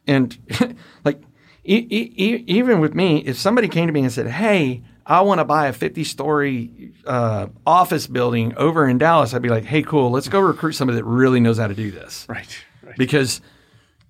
[0.05, 0.37] and
[1.05, 1.21] like
[1.63, 5.37] e- e- even with me, if somebody came to me and said, "Hey," I want
[5.39, 9.35] to buy a 50 story uh, office building over in Dallas.
[9.35, 11.91] I'd be like, hey, cool, let's go recruit somebody that really knows how to do
[11.91, 12.65] this Right.
[12.81, 12.97] Right.
[12.97, 13.39] because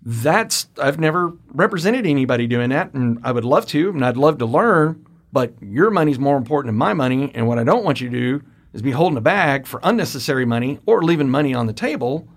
[0.01, 4.37] that's I've never represented anybody doing that, and I would love to, and I'd love
[4.37, 5.05] to learn.
[5.33, 8.17] But your money's more important than my money, and what I don't want you to
[8.39, 12.27] do is be holding a bag for unnecessary money or leaving money on the table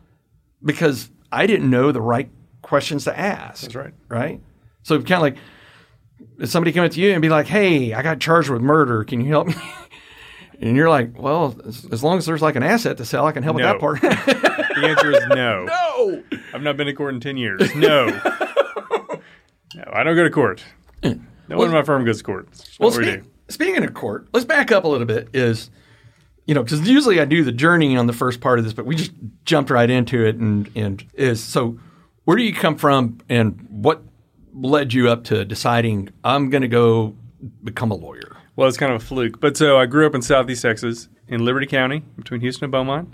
[0.64, 2.30] because I didn't know the right
[2.62, 3.62] questions to ask.
[3.62, 3.92] That's right.
[4.08, 4.40] Right.
[4.84, 5.36] So kind of like
[6.38, 9.04] if somebody came up to you and be like, "Hey, I got charged with murder.
[9.04, 9.54] Can you help me?"
[10.60, 13.30] And you're like, well, as, as long as there's like an asset to sell, I
[13.30, 13.74] can help No.
[13.74, 14.00] with that part.
[14.74, 15.64] The answer is no.
[15.66, 16.22] no.
[16.52, 17.72] I've not been to court in 10 years.
[17.76, 18.06] No.
[18.08, 20.64] no, I don't go to court.
[21.04, 21.16] No
[21.56, 22.48] one in my firm goes to court.
[22.50, 23.24] That's Well, what we do.
[23.48, 25.28] speaking of court, let's back up a little bit.
[25.32, 25.70] Is
[26.48, 28.86] you know, because usually I do the journey on the first part of this, but
[28.86, 29.12] we just
[29.44, 30.36] jumped right into it.
[30.36, 31.78] And and is so,
[32.24, 34.02] where do you come from, and what
[34.54, 37.14] led you up to deciding I'm going to go
[37.62, 38.34] become a lawyer?
[38.56, 39.40] Well, it's kind of a fluke.
[39.40, 43.12] But so I grew up in Southeast Texas in Liberty County between Houston and Beaumont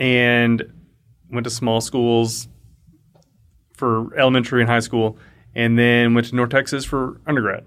[0.00, 0.64] and
[1.30, 2.48] went to small schools
[3.74, 5.18] for elementary and high school
[5.54, 7.64] and then went to North Texas for undergrad.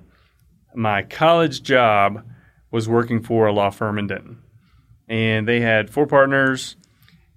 [0.75, 2.23] My college job
[2.69, 4.43] was working for a law firm in Denton.
[5.09, 6.77] And they had four partners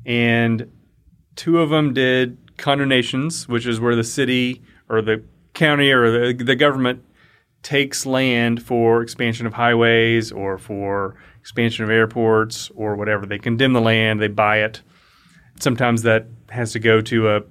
[0.05, 0.71] and
[1.37, 6.45] two of them did condemnations, which is where the city or the county or the,
[6.45, 7.03] the government
[7.63, 13.27] takes land for expansion of highways or for expansion of airports or whatever.
[13.27, 14.83] They condemn the land, they buy it.
[15.61, 17.43] Sometimes that has to go to a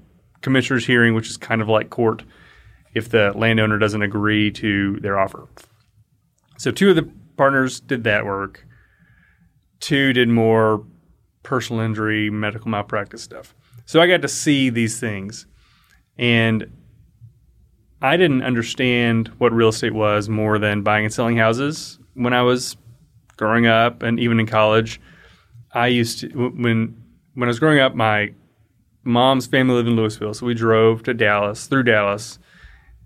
[0.42, 2.24] commissioner's hearing, which is kind of like court
[2.94, 5.48] if the landowner doesn't agree to their offer.
[6.58, 8.66] So two of the partners did that work.
[9.82, 10.86] Two did more
[11.44, 13.54] personal injury, medical malpractice stuff.
[13.86, 15.46] So I got to see these things.
[16.18, 16.72] And
[18.02, 22.42] I didn't understand what real estate was more than buying and selling houses when I
[22.42, 22.78] was
[23.38, 25.00] growing up and even in college.
[25.74, 26.96] I used to when
[27.34, 28.34] when I was growing up, my
[29.04, 32.40] mom's family lived in Louisville, so we drove to Dallas through Dallas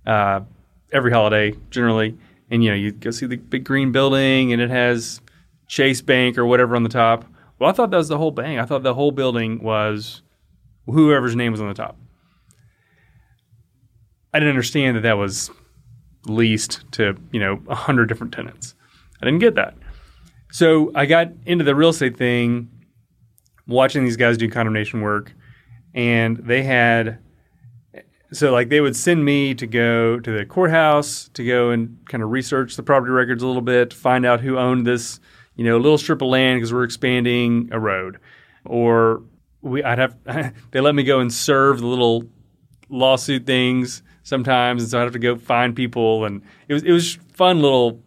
[0.06, 0.42] uh,
[0.92, 2.18] every holiday generally,
[2.50, 5.22] and you know you go see the big green building and it has
[5.68, 7.26] Chase Bank or whatever on the top.
[7.60, 8.60] Well, I thought that was the whole bank.
[8.60, 10.22] I thought the whole building was
[10.86, 11.98] whoever's name was on the top.
[14.34, 15.50] I didn't understand that that was
[16.26, 18.76] leased to you know a hundred different tenants.
[19.22, 19.76] I didn't get that.
[20.52, 22.70] So I got into the real estate thing,
[23.68, 25.34] watching these guys do condemnation work,
[25.94, 27.20] and they had
[28.34, 32.22] so like they would send me to go to the courthouse to go and kind
[32.22, 35.20] of research the property records a little bit, find out who owned this
[35.56, 38.20] you know a little strip of land because we're expanding a road,
[38.66, 39.24] or
[39.62, 40.16] we I'd have
[40.72, 42.24] they let me go and serve the little
[42.90, 46.92] lawsuit things sometimes, and so I'd have to go find people, and it was it
[46.92, 48.02] was fun little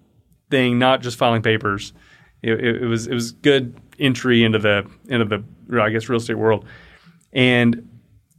[0.50, 1.92] thing, not just filing papers.
[2.42, 6.20] It, it, it was it was good entry into the into the I guess real
[6.20, 6.64] estate world,
[7.32, 7.88] and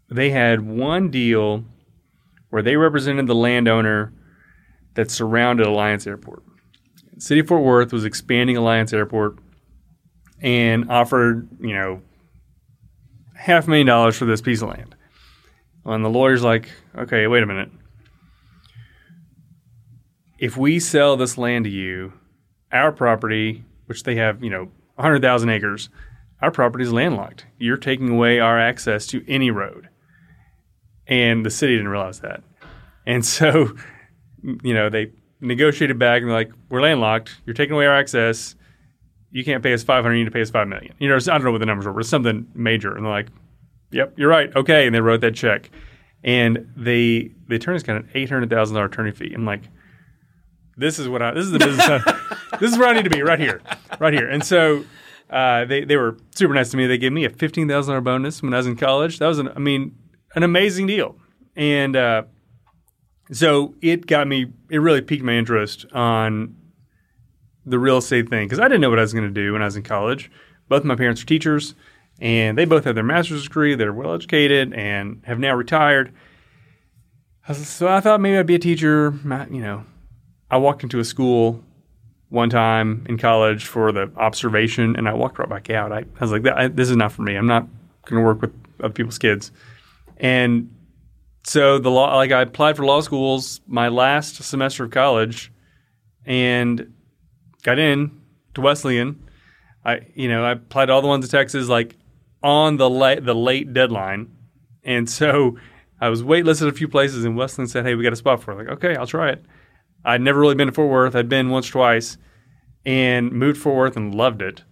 [0.10, 1.64] they had one deal
[2.50, 4.12] where they represented the landowner
[4.96, 6.44] that surrounded Alliance Airport.
[7.20, 9.38] City of Fort Worth was expanding Alliance Airport
[10.42, 12.02] and offered you know
[13.36, 14.96] half a million dollars for this piece of land.
[15.86, 17.72] And the lawyer's like, okay, wait a minute.
[20.38, 22.14] If we sell this land to you,
[22.72, 25.90] our property, which they have, you know, 100,000 acres,
[26.42, 27.46] our property is landlocked.
[27.58, 29.90] You're taking away our access to any road.
[31.08, 32.44] And the city didn't realize that.
[33.06, 33.76] And so,
[34.64, 37.36] you know, they negotiated back and like, we're landlocked.
[37.46, 38.56] You're taking away our access.
[39.32, 40.14] You can't pay us 500.
[40.16, 40.94] You need to pay us 5 million.
[41.00, 42.96] You know, I don't know what the numbers were, but it's something major.
[42.96, 43.28] And they're like,
[43.92, 44.54] yep, you're right.
[44.56, 44.86] Okay.
[44.86, 45.70] And they wrote that check.
[46.24, 49.32] And they, the attorney's got an $800,000 attorney fee.
[49.34, 49.64] I'm like,
[50.76, 51.86] this is what I, this is the business.
[51.88, 53.62] I, this is where I need to be right here,
[54.00, 54.28] right here.
[54.30, 54.84] And so,
[55.30, 56.88] uh, they, they were super nice to me.
[56.88, 59.20] They gave me a $15,000 bonus when I was in college.
[59.20, 59.96] That was an, I mean,
[60.36, 61.16] an amazing deal.
[61.56, 62.24] And, uh,
[63.32, 66.56] so it got me, it really piqued my interest on
[67.66, 69.62] the real estate thing because I didn't know what I was going to do when
[69.62, 70.32] I was in college.
[70.68, 71.76] Both my parents are teachers
[72.20, 73.76] and they both have their master's degree.
[73.76, 76.14] They're well educated and have now retired.
[77.54, 79.14] So I thought maybe I'd be a teacher.
[79.24, 79.86] You know,
[80.50, 81.64] I walked into a school
[82.30, 85.92] one time in college for the observation and I walked right back out.
[85.92, 86.44] I, I was like,
[86.76, 87.36] this is not for me.
[87.36, 87.68] I'm not
[88.06, 89.52] going to work with other people's kids.
[90.18, 90.74] And
[91.44, 95.52] so the law, like I applied for law schools my last semester of college,
[96.26, 96.94] and
[97.64, 98.22] got in
[98.54, 99.24] to Wesleyan.
[99.86, 101.96] I, you know, I applied to all the ones in Texas, like
[102.44, 104.32] on the late the late deadline,
[104.84, 105.58] and so
[106.02, 108.52] I was waitlisted a few places, and Wesleyan said, "Hey, we got a spot for
[108.52, 109.44] it." Like, okay, I'll try it.
[110.06, 111.16] I'd never really been to Fort Worth.
[111.16, 112.18] I'd been once, twice,
[112.86, 114.64] and moved Fort Worth and loved it.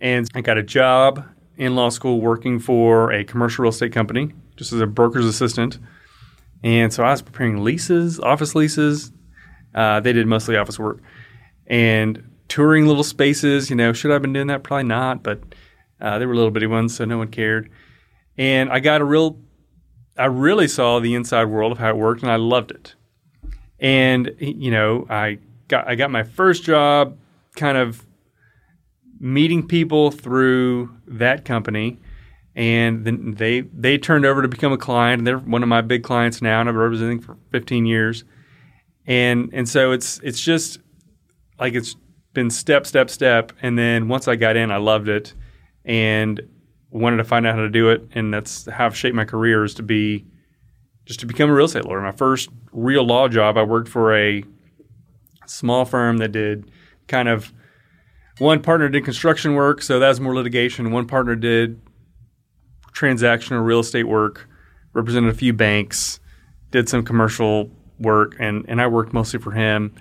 [0.00, 1.24] And I got a job
[1.56, 5.78] in law school working for a commercial real estate company, just as a broker's assistant.
[6.62, 9.12] And so I was preparing leases, office leases.
[9.74, 11.02] Uh, they did mostly office work
[11.66, 13.70] and touring little spaces.
[13.70, 14.62] You know, should I have been doing that?
[14.62, 15.40] Probably not, but
[16.00, 17.70] uh, they were little bitty ones, so no one cared.
[18.38, 19.38] And I got a real,
[20.16, 22.94] I really saw the inside world of how it worked, and I loved it.
[23.78, 25.38] And you know, I
[25.68, 27.18] got I got my first job
[27.56, 28.06] kind of
[29.18, 31.98] meeting people through that company,
[32.56, 35.20] and then they they turned over to become a client.
[35.20, 38.24] And they're one of my big clients now, and I've been representing for 15 years.
[39.06, 40.78] And and so it's it's just
[41.60, 41.94] like it's
[42.32, 45.34] been step step step, and then once I got in, I loved it,
[45.84, 46.40] and
[46.90, 49.62] wanted to find out how to do it, and that's how I've shaped my career
[49.62, 50.24] is to be
[51.04, 52.00] just to become a real estate lawyer.
[52.00, 54.42] My first real law job, I worked for a
[55.46, 56.70] small firm that did
[57.06, 57.52] kind of
[58.38, 60.90] one partner did construction work, so that was more litigation.
[60.90, 61.80] One partner did
[62.96, 64.48] transactional real estate work,
[64.94, 66.18] represented a few banks,
[66.70, 69.94] did some commercial work, and, and I worked mostly for him.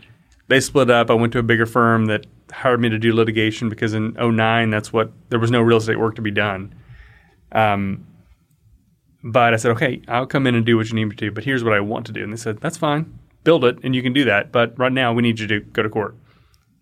[0.47, 1.09] They split up.
[1.09, 4.69] I went to a bigger firm that hired me to do litigation because in 09,
[4.69, 6.73] that's what there was no real estate work to be done.
[7.51, 8.07] Um,
[9.23, 11.43] but I said, okay, I'll come in and do what you need me to, but
[11.43, 12.23] here's what I want to do.
[12.23, 14.51] And they said, that's fine, build it, and you can do that.
[14.51, 16.15] But right now, we need you to go to court.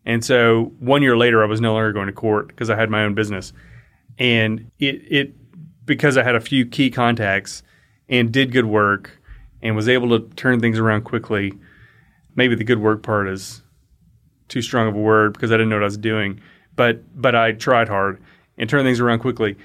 [0.05, 2.89] And so one year later, I was no longer going to court because I had
[2.89, 3.53] my own business.
[4.20, 5.36] And it, it
[5.86, 7.64] because I had a few key contacts
[8.10, 9.20] and did good work
[9.62, 11.54] and was able to turn things around quickly.
[12.36, 13.64] Maybe the good work part is
[14.48, 16.40] too strong of a word because I didn't know what I was doing,
[16.76, 18.22] but but I tried hard
[18.58, 19.58] and turned things around quickly.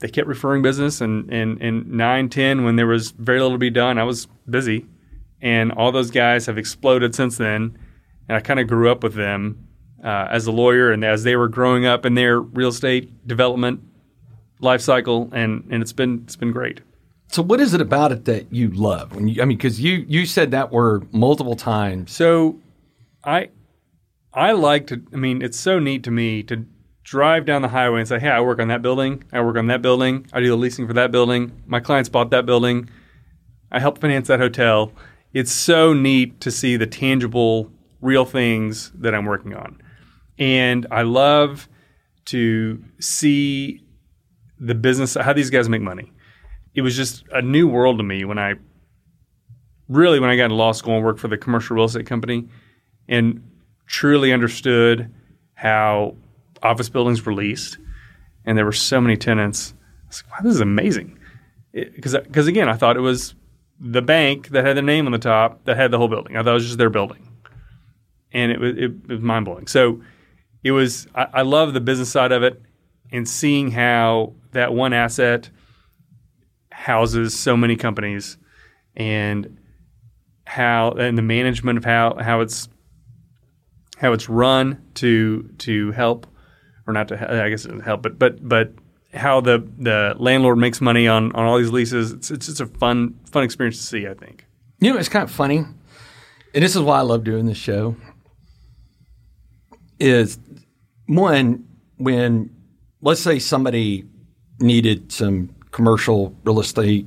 [0.00, 3.58] They kept referring business, and and and nine ten when there was very little to
[3.58, 4.86] be done, I was busy,
[5.40, 7.78] and all those guys have exploded since then.
[8.28, 9.68] And I kind of grew up with them
[10.02, 13.82] uh, as a lawyer, and as they were growing up in their real estate development
[14.64, 16.80] life cycle, and and it's been it's been great.
[17.28, 19.14] So, what is it about it that you love?
[19.14, 22.12] When you, I mean, because you you said that word multiple times.
[22.12, 22.60] So,
[23.24, 23.50] I
[24.32, 25.02] I like to.
[25.12, 26.64] I mean, it's so neat to me to
[27.02, 29.24] drive down the highway and say, "Hey, I work on that building.
[29.32, 30.26] I work on that building.
[30.32, 31.52] I do the leasing for that building.
[31.66, 32.88] My clients bought that building.
[33.70, 34.92] I helped finance that hotel."
[35.32, 39.82] It's so neat to see the tangible, real things that I'm working on,
[40.38, 41.68] and I love
[42.26, 43.83] to see
[44.64, 46.12] the business how these guys make money.
[46.74, 48.54] It was just a new world to me when I
[49.88, 52.48] really when I got into law school and worked for the commercial real estate company
[53.08, 53.42] and
[53.86, 55.12] truly understood
[55.54, 56.16] how
[56.62, 57.78] office buildings were leased
[58.44, 59.74] and there were so many tenants.
[60.04, 61.18] I was like, wow, this is amazing.
[61.72, 63.34] Because again, I thought it was
[63.78, 66.36] the bank that had their name on the top that had the whole building.
[66.36, 67.28] I thought it was just their building,
[68.32, 69.66] and it was it, it was mind blowing.
[69.66, 70.00] So
[70.62, 71.08] it was.
[71.16, 72.62] I, I love the business side of it
[73.14, 75.48] and seeing how that one asset
[76.72, 78.36] houses so many companies
[78.96, 79.56] and
[80.44, 82.68] how and the management of how how it's
[83.98, 86.26] how it's run to to help
[86.88, 88.72] or not to I guess help but but but
[89.14, 92.10] how the the landlord makes money on on all these leases.
[92.10, 94.44] It's it's just a fun fun experience to see I think.
[94.80, 97.94] You know it's kind of funny and this is why I love doing this show
[100.00, 100.36] is
[101.06, 101.64] one
[101.96, 102.53] when
[103.04, 104.04] let's say somebody
[104.58, 107.06] needed some commercial real estate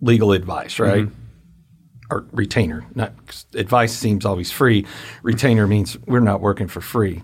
[0.00, 1.04] legal advice, right?
[1.04, 1.22] Mm-hmm.
[2.08, 2.86] Or retainer.
[2.94, 3.12] Not
[3.54, 4.86] advice seems always free.
[5.22, 7.22] Retainer means we're not working for free.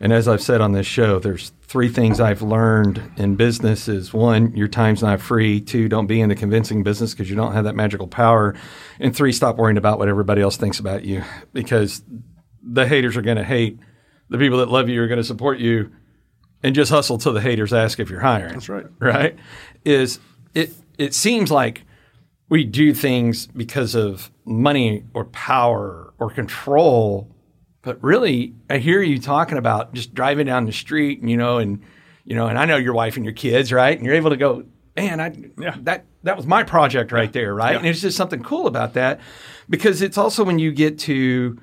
[0.00, 4.12] And as I've said on this show, there's three things I've learned in business is
[4.12, 5.60] one, your time's not free.
[5.60, 8.56] Two, don't be in the convincing business because you don't have that magical power.
[8.98, 12.02] And three, stop worrying about what everybody else thinks about you because
[12.60, 13.78] the haters are going to hate.
[14.30, 15.92] The people that love you are going to support you
[16.64, 18.54] and just hustle till the haters ask if you're hiring.
[18.54, 18.86] That's right.
[18.98, 19.36] Right?
[19.84, 20.18] Is
[20.54, 21.82] it it seems like
[22.48, 27.30] we do things because of money or power or control,
[27.82, 31.58] but really I hear you talking about just driving down the street and you know
[31.58, 31.82] and
[32.24, 33.96] you know and I know your wife and your kids, right?
[33.96, 34.64] And you're able to go,
[34.96, 35.76] man, I yeah.
[35.82, 37.42] that that was my project right yeah.
[37.42, 37.72] there, right?
[37.72, 37.78] Yeah.
[37.78, 39.20] And it's just something cool about that
[39.68, 41.60] because it's also when you get to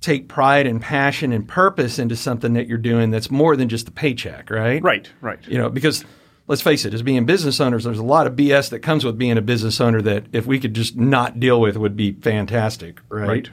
[0.00, 3.88] take pride and passion and purpose into something that you're doing that's more than just
[3.88, 4.82] a paycheck, right?
[4.82, 5.38] Right, right.
[5.48, 6.04] You know, because
[6.46, 9.18] let's face it, as being business owners, there's a lot of BS that comes with
[9.18, 13.00] being a business owner that if we could just not deal with would be fantastic,
[13.08, 13.28] right?
[13.28, 13.50] Right.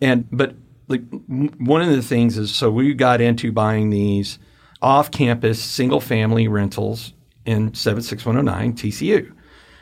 [0.00, 0.54] And but
[0.88, 4.38] like one of the things is so we got into buying these
[4.80, 7.12] off-campus single-family rentals
[7.44, 9.32] in 76109 TCU.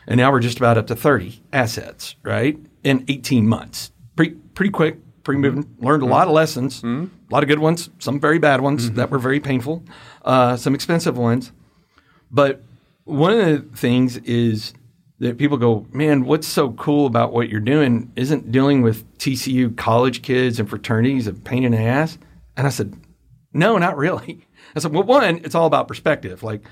[0.06, 2.58] And now we're just about up to 30 assets, right?
[2.82, 3.92] In 18 months.
[4.16, 5.86] Pretty pretty quick pre-moving, mm-hmm.
[5.86, 7.04] learned a lot of lessons, mm-hmm.
[7.04, 8.96] a lot of good ones, some very bad ones mm-hmm.
[8.96, 9.84] that were very painful,
[10.24, 11.52] uh, some expensive ones.
[12.30, 12.62] But
[13.04, 14.74] one of the things is
[15.18, 19.76] that people go, man, what's so cool about what you're doing isn't dealing with TCU
[19.76, 22.18] college kids and fraternities a pain in the ass.
[22.56, 22.98] And I said,
[23.52, 24.46] no, not really.
[24.74, 26.42] I said, well, one, it's all about perspective.
[26.42, 26.62] Like,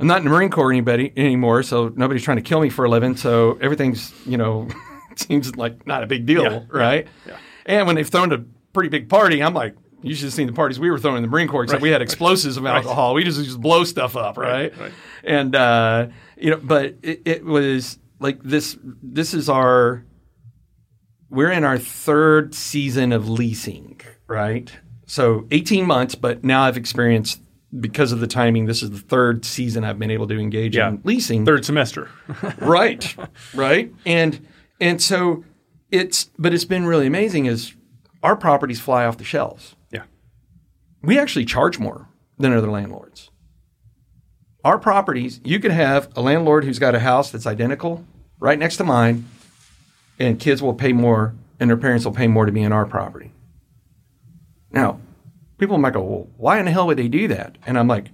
[0.00, 2.84] I'm not in the Marine Corps anybody anymore, so nobody's trying to kill me for
[2.84, 3.16] a living.
[3.16, 4.68] So everything's, you know,
[5.16, 7.06] seems like not a big deal, yeah, right?
[7.26, 7.36] Yeah.
[7.66, 8.38] And when they've thrown a
[8.72, 11.22] pretty big party, I'm like, You should have seen the parties we were throwing in
[11.22, 11.64] the Marine Corps.
[11.64, 13.14] Except we had explosives of alcohol.
[13.14, 14.76] We just just blow stuff up, right?
[14.78, 14.92] right.
[15.22, 18.76] And uh, you know, but it, it was like this.
[19.02, 20.04] This is our.
[21.30, 24.70] We're in our third season of leasing, right?
[25.06, 27.40] So 18 months, but now I've experienced
[27.80, 28.66] because of the timing.
[28.66, 30.88] This is the third season I've been able to engage Yeah.
[30.90, 32.08] in leasing Third semester.
[32.58, 33.14] right
[33.54, 34.46] right and
[34.80, 35.44] and so
[35.90, 37.74] it's but it's been really amazing is
[38.22, 39.76] our properties fly off the shelves.
[39.90, 40.04] Yeah.
[41.02, 42.08] we actually charge more
[42.38, 43.30] than other landlords.
[44.64, 48.04] Our properties you could have a landlord who's got a house that's identical
[48.40, 49.26] right next to mine
[50.18, 52.86] and kids will pay more and their parents will pay more to be in our
[52.86, 53.30] property.
[54.70, 55.00] Now
[55.58, 57.56] people might go well why in the hell would they do that?
[57.66, 58.08] And i'm like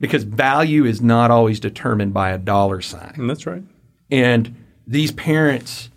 [0.00, 3.14] because value is not always determined by a dollar sign.
[3.16, 3.62] And that's right.
[4.10, 4.54] and
[4.86, 5.88] these parents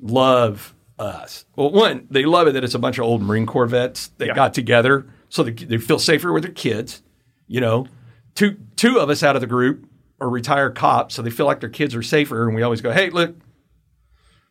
[0.00, 1.44] love us.
[1.56, 4.28] Well, one, they love it that it's a bunch of old Marine Corps vets that
[4.28, 4.34] Yeah.
[4.34, 7.02] got together so they, they feel safer with their kids.
[7.46, 7.86] You know,
[8.34, 9.86] two two of us out of the group
[10.20, 12.46] are retired cops, so they feel like their kids are safer.
[12.46, 13.34] And we always go, "Hey, look,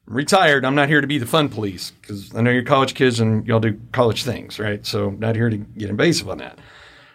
[0.07, 0.65] I'm retired.
[0.65, 3.45] I'm not here to be the fun police because I know you're college kids and
[3.45, 4.85] y'all do college things, right?
[4.85, 6.57] So I'm not here to get invasive on that."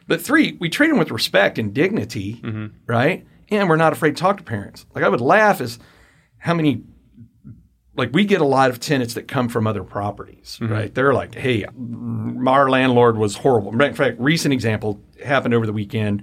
[0.07, 2.67] But three, we treat them with respect and dignity, mm-hmm.
[2.87, 3.25] right?
[3.51, 4.85] And we're not afraid to talk to parents.
[4.95, 5.79] Like I would laugh is
[6.39, 6.83] how many
[7.95, 10.95] like we get a lot of tenants that come from other properties, right?
[10.95, 16.23] They're like, "Hey, our landlord was horrible." In fact, recent example happened over the weekend.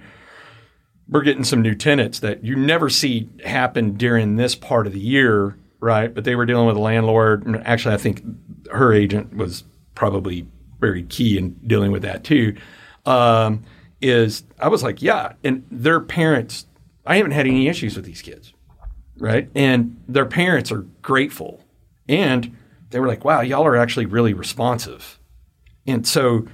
[1.08, 5.00] We're getting some new tenants that you never see happen during this part of the
[5.00, 6.14] year, right?
[6.14, 7.46] But they were dealing with a landlord.
[7.46, 8.24] and Actually, I think
[8.72, 9.64] her agent was
[9.96, 10.48] probably
[10.80, 12.56] very key in dealing with that too.
[13.06, 13.64] Um,
[14.02, 16.66] is I was like, yeah, and their parents.
[17.06, 18.54] I haven't had any issues with these kids
[19.20, 19.50] right?
[19.56, 21.64] And their parents are grateful.
[22.08, 22.56] And
[22.90, 25.20] they were like, wow, y'all are actually really responsive.
[25.86, 26.48] And so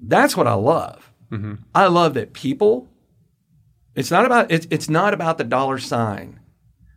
[0.00, 1.10] that's what I love.
[1.30, 1.54] Mm-hmm.
[1.74, 2.88] I love that people,
[3.94, 6.40] it's not about it's, it's not about the dollar sign,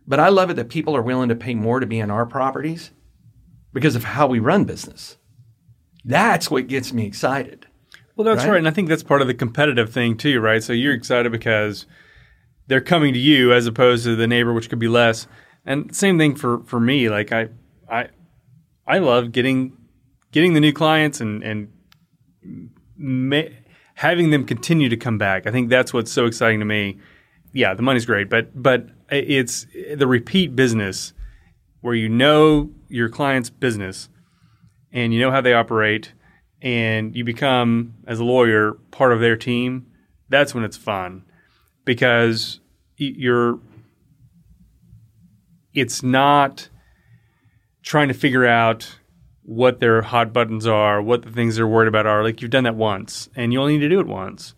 [0.06, 2.24] but I love it that people are willing to pay more to be in our
[2.26, 2.90] properties
[3.72, 5.16] because of how we run business.
[6.04, 7.66] That's what gets me excited.
[8.16, 8.52] Well, that's Right?
[8.52, 8.58] right.
[8.58, 10.62] And I think that's part of the competitive thing too, right?
[10.62, 11.86] So you're excited because
[12.72, 15.26] they're coming to you as opposed to the neighbor, which could be less.
[15.66, 17.10] And same thing for, for me.
[17.10, 17.50] Like I,
[17.86, 18.08] I,
[18.86, 19.76] I love getting,
[20.30, 21.68] getting the new clients and, and
[22.96, 23.52] ma-
[23.96, 25.46] having them continue to come back.
[25.46, 26.98] I think that's what's so exciting to me.
[27.52, 31.12] Yeah, the money's great, but, but it's the repeat business
[31.82, 34.08] where you know your client's business
[34.92, 36.14] and you know how they operate
[36.62, 39.86] and you become as a lawyer part of their team
[40.30, 41.24] that's when it's fun
[41.84, 42.60] because
[43.04, 43.58] you're
[45.74, 46.68] it's not
[47.82, 48.96] trying to figure out
[49.42, 52.22] what their hot buttons are what the things they're worried about are.
[52.22, 54.54] Like you've done that once and you only need to do it once.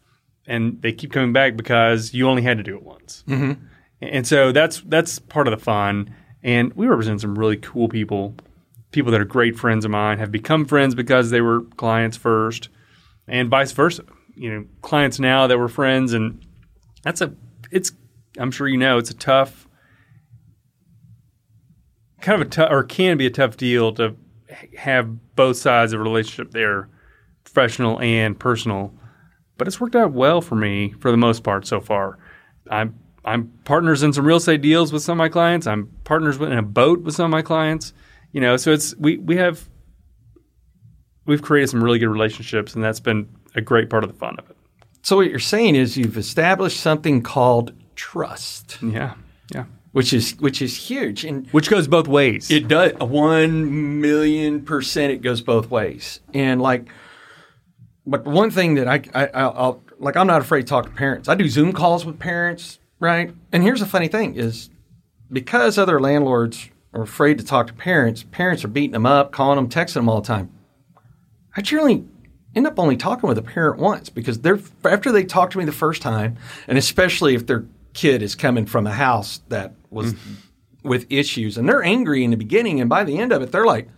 [0.47, 3.25] And they keep coming back because you only had to do it once.
[3.27, 3.65] Mm-hmm.
[4.03, 6.15] and so that's that's part of the fun.
[6.43, 8.35] And we represent some really cool people
[8.91, 12.69] people that are great friends of mine have become friends because they were clients first
[13.27, 14.05] and vice versa.
[14.37, 16.45] You know clients now that were friends and
[17.03, 17.33] that's a
[17.71, 17.93] it's
[18.39, 19.69] i'm sure you know it's a tough
[22.21, 24.17] kind of a tough or can be a tough deal to
[24.79, 26.89] have both sides of a relationship there
[27.45, 28.93] professional and personal.
[29.57, 32.19] But it's worked out well for me for the most part so far.
[32.71, 35.67] I'm i'm partners in some real estate deals with some of my clients.
[35.67, 37.93] I'm partners in a boat with some of my clients.
[38.33, 39.69] You know so it's we we have
[41.27, 44.37] we've created some really good relationships and that's been a great part of the fun
[44.39, 44.57] of it.
[45.03, 49.15] So what you're saying is you've established something called trust, yeah
[49.55, 49.65] yeah
[49.95, 51.25] which is which is huge.
[51.25, 52.95] And which goes both ways It does.
[52.95, 56.19] One million percent, it goes both ways.
[56.35, 56.89] And like,
[58.05, 61.29] but one thing that I, I I'll, like, I'm not afraid to talk to parents.
[61.29, 63.33] I do Zoom calls with parents, right?
[63.53, 64.69] And here's the funny thing: is
[65.31, 69.57] because other landlords are afraid to talk to parents, parents are beating them up, calling
[69.57, 70.51] them, texting them all the time.
[71.57, 72.05] I generally
[72.57, 75.65] end up only talking with a parent once because they're after they talk to me
[75.65, 76.37] the first time,
[76.67, 77.65] and especially if their
[77.95, 80.37] kid is coming from a house that was mm.
[80.83, 83.65] with issues and they're angry in the beginning, and by the end of it, they're
[83.65, 83.89] like,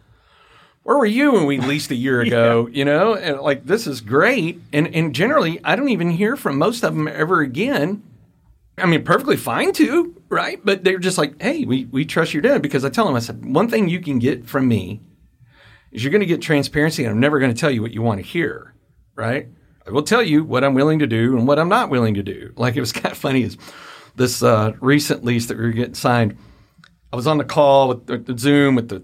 [0.82, 4.00] "Where were you when we leased a year ago?" You know, and like this is
[4.00, 4.60] great.
[4.72, 8.02] And and generally, I don't even hear from most of them ever again.
[8.78, 10.60] I mean, perfectly fine too, right?
[10.62, 13.20] But they're just like, "Hey, we we trust your dad," because I tell them, I
[13.20, 15.00] said, one thing you can get from me
[15.92, 18.02] is you're going to get transparency, and I'm never going to tell you what you
[18.02, 18.74] want to hear,
[19.14, 19.48] right?
[19.86, 22.22] I will tell you what I'm willing to do and what I'm not willing to
[22.22, 22.52] do.
[22.56, 23.56] Like it was kind of funny is
[24.16, 26.36] this uh, recent lease that we were getting signed.
[27.12, 29.02] I was on the call with the, the Zoom with the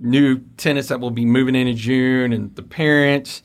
[0.00, 3.42] new tenants that will be moving in in June and the parents.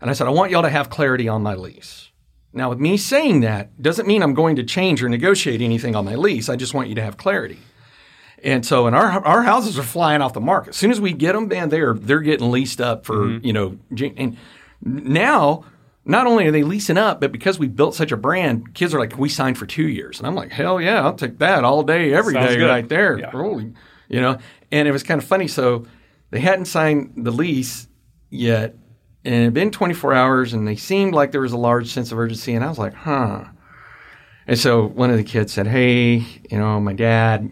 [0.00, 2.10] And I said, I want y'all to have clarity on my lease.
[2.52, 6.04] Now, with me saying that doesn't mean I'm going to change or negotiate anything on
[6.04, 6.48] my lease.
[6.48, 7.58] I just want you to have clarity.
[8.42, 10.70] And so, and our our houses are flying off the market.
[10.70, 13.46] As soon as we get them, man, they're they're getting leased up for Mm-hmm.
[13.46, 13.78] you know.
[14.16, 14.36] And
[14.82, 15.64] now,
[16.04, 18.98] not only are they leasing up, but because we built such a brand, kids are
[18.98, 21.82] like, we signed for two years, and I'm like, hell yeah, I'll take that all
[21.82, 22.68] day, every day, Sounds good.
[22.68, 23.18] right there.
[23.18, 23.30] Yeah.
[23.30, 23.72] Holy,
[24.08, 24.38] you know.
[24.70, 25.48] And it was kind of funny.
[25.48, 25.86] So
[26.30, 27.88] they hadn't signed the lease
[28.30, 28.74] yet,
[29.24, 32.12] and it had been 24 hours, and they seemed like there was a large sense
[32.12, 33.44] of urgency, and I was like, huh.
[34.46, 36.16] And so one of the kids said, hey,
[36.50, 37.50] you know, my dad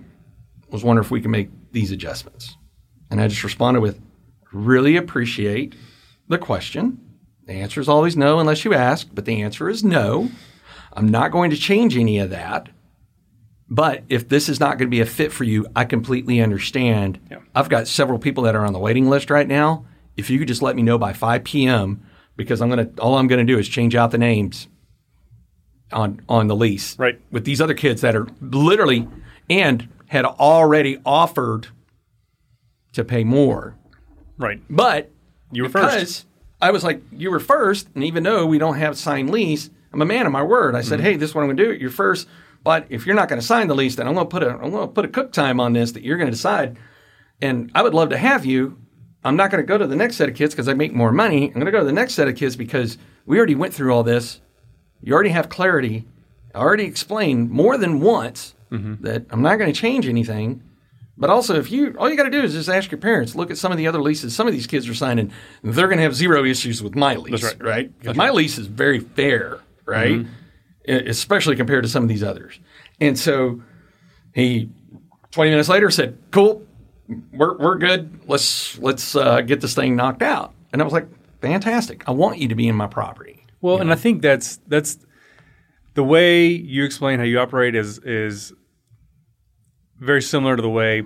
[0.71, 2.55] was wondering if we can make these adjustments.
[3.11, 3.99] And I just responded with,
[4.53, 5.75] really appreciate
[6.29, 6.99] the question.
[7.47, 10.31] The answer is always no unless you ask, but the answer is no.
[10.93, 12.69] I'm not going to change any of that.
[13.69, 17.19] But if this is not going to be a fit for you, I completely understand.
[17.31, 17.39] Yeah.
[17.55, 19.87] I've got several people that are on the waiting list right now.
[20.17, 22.05] If you could just let me know by 5 p.m.,
[22.37, 24.69] because I'm going to all I'm going to do is change out the names
[25.93, 26.99] on on the lease.
[26.99, 27.21] Right.
[27.31, 29.09] With these other kids that are literally
[29.49, 31.69] and had already offered
[32.93, 33.77] to pay more.
[34.39, 34.61] Right.
[34.69, 35.11] But
[35.51, 36.27] You were because first.
[36.63, 40.01] I was like, you were first, and even though we don't have signed lease, I'm
[40.01, 40.75] a man of my word.
[40.75, 41.07] I said, Mm-hmm.
[41.07, 41.73] hey, this is what I'm going to do.
[41.75, 42.27] You're first,
[42.65, 44.51] but if you're not going to sign the lease, then I'm going to put a
[44.51, 46.79] I'm going to put a cook time on this that you're going to decide.
[47.43, 48.79] And I would love to have you.
[49.25, 51.13] I'm not going to go to the next set of kids because I make more
[51.13, 51.47] money.
[51.49, 52.97] I'm going to go to the next set of kids because
[53.27, 54.41] we already went through all this.
[55.01, 56.07] You already have clarity.
[56.55, 59.05] I already explained more than once Mm-hmm.
[59.05, 60.63] that I'm not going to change anything.
[61.19, 63.35] But also, if you all you got to do is just ask your parents.
[63.35, 64.35] Look at some of the other leases.
[64.35, 65.31] Some of these kids are signing.
[65.63, 67.63] They're going to have zero issues with my lease, That's right.
[67.63, 67.93] right?
[68.03, 70.21] 'Cause my lease is very fair, right?
[70.21, 71.09] Mm-hmm.
[71.09, 72.59] Especially compared to some of these others.
[73.01, 73.63] And so
[74.35, 74.71] he,
[75.33, 76.67] 20 minutes later, said, "Cool,
[77.33, 78.21] we're we're good.
[78.27, 81.07] Let's let's uh, get this thing knocked out." And I was like,
[81.43, 82.03] "Fantastic!
[82.09, 84.99] I want you to be in my property." Well, and I think that's that's
[85.95, 88.53] the way you explain how you operate is is
[90.03, 91.05] very similar to the way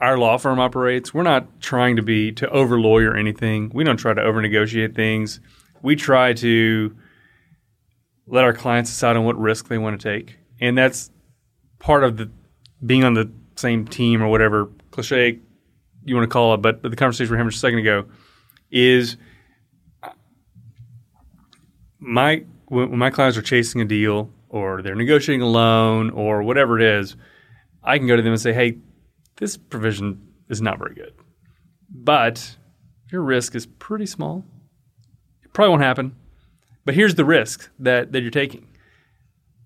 [0.00, 1.14] our law firm operates.
[1.14, 3.70] We're not trying to be to over lawyer anything.
[3.72, 5.40] We don't try to over negotiate things.
[5.82, 6.94] We try to
[8.26, 11.10] let our clients decide on what risk they want to take, and that's
[11.78, 12.30] part of the
[12.84, 15.38] being on the same team or whatever cliche
[16.04, 16.58] you want to call it.
[16.58, 18.06] But the conversation we were having just a second ago
[18.70, 19.16] is
[21.98, 26.78] my when my clients are chasing a deal or they're negotiating a loan or whatever
[26.78, 27.16] it is,
[27.84, 28.78] I can go to them and say, "Hey,
[29.36, 31.12] this provision is not very good,
[31.90, 32.56] but
[33.10, 34.44] your risk is pretty small.
[35.42, 36.16] It probably won't happen,
[36.84, 38.66] but here's the risk that that you're taking.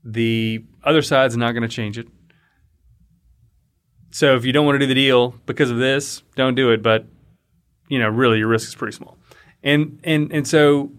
[0.04, 2.08] The other side's not going to change it.
[4.10, 6.82] So if you don't want to do the deal because of this, don't do it.
[6.82, 7.06] But
[7.88, 9.18] you know, really, your risk is pretty small.
[9.62, 10.92] And and and so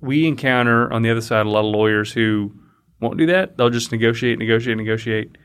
[0.00, 2.52] we encounter on the other side a lot of lawyers who
[3.00, 3.56] won't do that.
[3.56, 5.36] They'll just negotiate, negotiate, negotiate,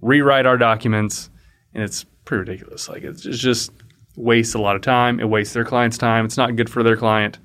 [0.00, 1.30] rewrite our documents,
[1.74, 2.88] and it's pretty ridiculous.
[2.88, 3.70] Like it's just
[4.16, 5.20] wastes a lot of time.
[5.20, 6.24] It wastes their client's time.
[6.24, 7.38] It's not good for their client.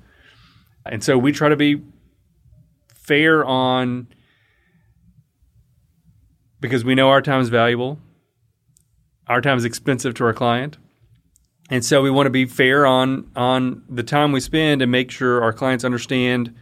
[0.86, 1.82] And so we try to be
[2.94, 4.08] fair on
[6.60, 7.98] because we know our time is valuable.
[9.26, 10.78] Our time is expensive to our client.
[11.70, 15.10] And so we want to be fair on on the time we spend and make
[15.10, 16.54] sure our clients understand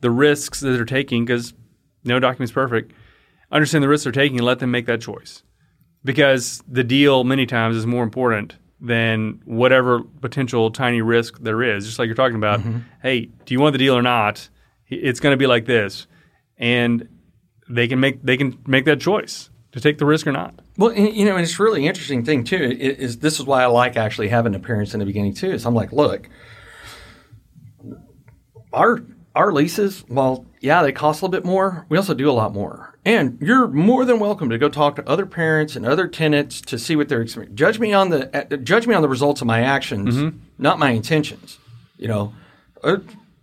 [0.00, 1.54] the risks that they're taking because
[2.04, 2.92] no document's perfect.
[3.52, 5.42] Understand the risks they're taking and let them make that choice.
[6.04, 11.84] Because the deal many times is more important than whatever potential tiny risk there is.
[11.84, 12.78] Just like you're talking about, mm-hmm.
[13.02, 14.48] hey, do you want the deal or not?
[14.88, 16.06] It's going to be like this.
[16.56, 17.08] And
[17.68, 20.54] they can make they can make that choice to take the risk or not.
[20.76, 22.76] Well, and, you know, and it's really interesting thing too.
[22.80, 25.50] Is, this is why I like actually having the parents in the beginning too?
[25.50, 26.28] Is I'm like, look,
[28.72, 29.00] our
[29.34, 31.86] our leases, well, yeah, they cost a little bit more.
[31.88, 35.08] We also do a lot more, and you're more than welcome to go talk to
[35.08, 37.56] other parents and other tenants to see what they're experiencing.
[37.56, 40.90] Judge me on the uh, judge me on the results of my actions, not my
[40.90, 41.58] intentions.
[41.96, 42.34] You know,
[42.82, 42.98] uh,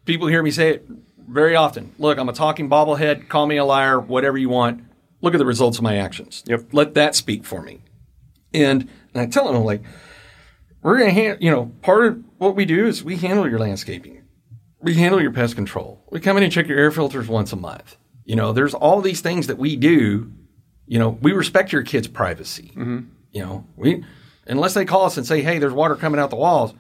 [0.05, 0.87] people hear me say it
[1.27, 1.93] very often.
[1.97, 3.29] Look, I'm a talking bobblehead.
[3.29, 3.99] Call me a liar.
[3.99, 4.83] Whatever you want.
[5.21, 6.43] Look at the results of my actions.
[6.45, 6.73] Yep.
[6.73, 7.79] Let that speak for me.
[8.53, 9.81] And, and I tell them, like,
[10.81, 13.59] we're going to hand, you know, part of what we do is we handle your
[13.59, 14.16] landscaping.
[14.81, 16.03] We handle your pest control.
[16.11, 17.97] We come in and check your air filters once a month.
[18.25, 20.31] You know, there's all these things that we do.
[20.85, 22.71] You know, we respect your kids' privacy.
[22.75, 24.03] You know, we,
[24.45, 26.73] unless they call us and say, hey, there's water coming out the walls,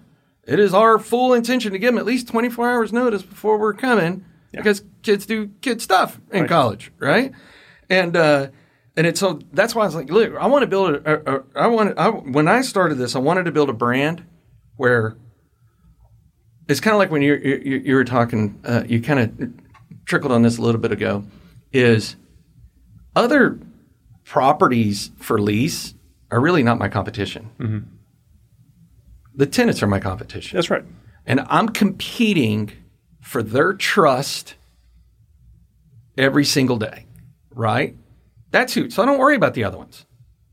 [0.43, 3.73] it is our full intention to give them at least 24 hours notice before we're
[3.73, 6.49] coming because kids do kid stuff in Right.
[6.49, 7.31] college, right?
[7.89, 8.47] And, uh,
[8.95, 11.35] and it's so that's why I was like, look, I want to build a, a,
[11.39, 14.25] a I want I, when I started this, I wanted to build a brand
[14.77, 15.17] where
[16.67, 18.59] it's kind of like when you you you were talking.
[18.63, 19.53] Uh, you kind of
[20.05, 21.23] trickled on this a little bit ago.
[21.71, 22.15] Is
[23.15, 23.59] other
[24.23, 25.93] properties for lease
[26.31, 27.49] are really not my competition.
[27.59, 27.79] Mm-hmm.
[29.35, 30.57] The tenants are my competition.
[30.57, 30.83] That's right.
[31.25, 32.71] And I'm competing
[33.21, 34.55] for their trust
[36.17, 37.05] every single day,
[37.51, 37.95] right?
[38.51, 38.89] That's who.
[38.89, 40.05] So I don't worry about the other ones.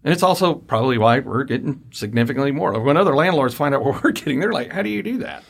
[0.03, 2.79] And it's also probably why we're getting significantly more.
[2.79, 5.45] When other landlords find out what we're getting, they're like, how do you do that?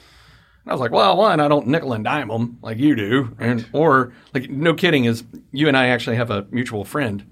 [0.65, 3.37] And I was like, well, one, I don't nickel and dime them like you do.
[3.39, 7.31] And, or, like, no kidding, is you and I actually have a mutual friend.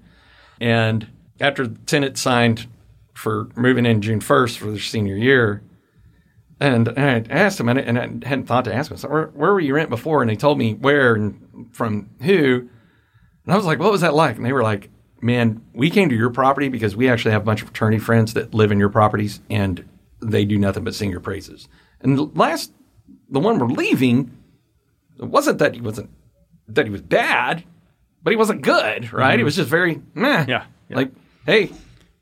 [0.61, 1.07] And
[1.39, 2.67] after the tenant signed
[3.13, 5.63] for moving in June 1st for their senior year,
[6.59, 9.09] and, and I asked him, and I, and I hadn't thought to ask him, so
[9.09, 10.21] where, where were you rent before?
[10.21, 12.69] And they told me where and from who.
[13.45, 14.37] And I was like, what was that like?
[14.37, 14.89] And they were like,
[15.21, 18.33] man, we came to your property because we actually have a bunch of fraternity friends
[18.35, 19.89] that live in your properties and
[20.21, 21.67] they do nothing but sing your praises.
[22.01, 22.71] And last,
[23.29, 24.37] the one we're leaving,
[25.19, 26.09] it wasn't that he wasn't,
[26.67, 27.63] that he was bad,
[28.21, 29.31] but he wasn't good, right?
[29.31, 29.45] He mm-hmm.
[29.45, 30.45] was just very meh.
[30.47, 30.95] Yeah, yeah.
[30.95, 31.11] Like,
[31.45, 31.71] hey,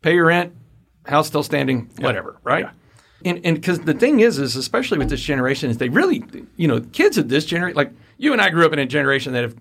[0.02, 0.54] pay your rent,
[1.06, 2.66] house still standing, whatever, right?
[2.66, 2.72] Yeah.
[3.24, 6.24] And and because the thing is, is especially with this generation, is they really,
[6.56, 9.34] you know, kids of this generation, like you and I grew up in a generation
[9.34, 9.54] that if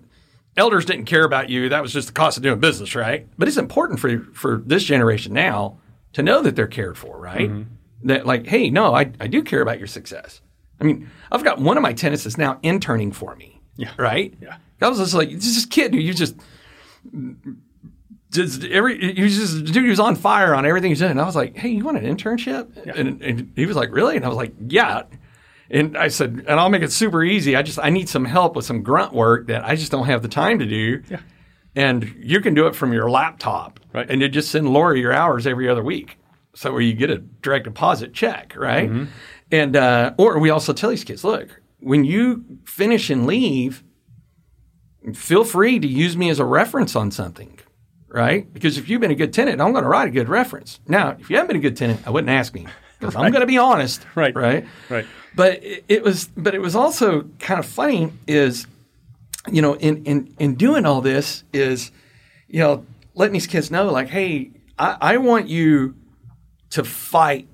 [0.57, 3.27] elders didn't care about you, that was just the cost of doing business, right?
[3.37, 5.77] But it's important for for this generation now
[6.13, 7.49] to know that they're cared for, right?
[7.49, 8.07] Mm-hmm.
[8.07, 10.41] That like, hey, no, I, I do care about your success.
[10.81, 13.61] I mean, I've got one of my tenants that's now interning for me.
[13.77, 13.91] Yeah.
[13.97, 14.33] Right?
[14.41, 14.57] Yeah.
[14.81, 16.35] I was just like, this is kid who you just
[18.31, 21.11] just every he was just dude he was on fire on everything he's doing.
[21.11, 22.75] And I was like, hey, you want an internship?
[22.97, 24.15] And, and he was like, really?
[24.15, 25.03] And I was like, yeah.
[25.69, 27.55] And I said, and I'll make it super easy.
[27.55, 30.21] I just I need some help with some grunt work that I just don't have
[30.21, 31.03] the time to do.
[31.09, 31.19] Yeah.
[31.75, 33.79] And you can do it from your laptop.
[33.93, 34.09] Right.
[34.09, 36.17] And you just send Lori your hours every other week.
[36.53, 38.89] So where you get a direct deposit check, right?
[38.89, 39.05] Mm-hmm.
[39.51, 43.83] And uh, or we also tell these kids, look, when you finish and leave,
[45.13, 47.59] feel free to use me as a reference on something,
[48.07, 48.51] right?
[48.53, 50.79] Because if you've been a good tenant, I'm going to write a good reference.
[50.87, 52.67] Now, if you haven't been a good tenant, I wouldn't ask me
[52.99, 54.33] because I'm going to be honest, Right.
[54.35, 54.65] Right?
[54.89, 55.05] Right.
[55.35, 58.13] But it, was, but it was also kind of funny.
[58.27, 58.67] Is
[59.51, 61.91] you know, in in in doing all this is,
[62.47, 62.85] you know,
[63.15, 65.95] letting these kids know, like, hey, I, I want you
[66.71, 67.47] to fight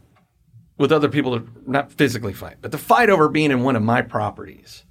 [0.78, 3.84] with other people to not physically fight, but to fight over being in one of
[3.84, 4.84] my properties.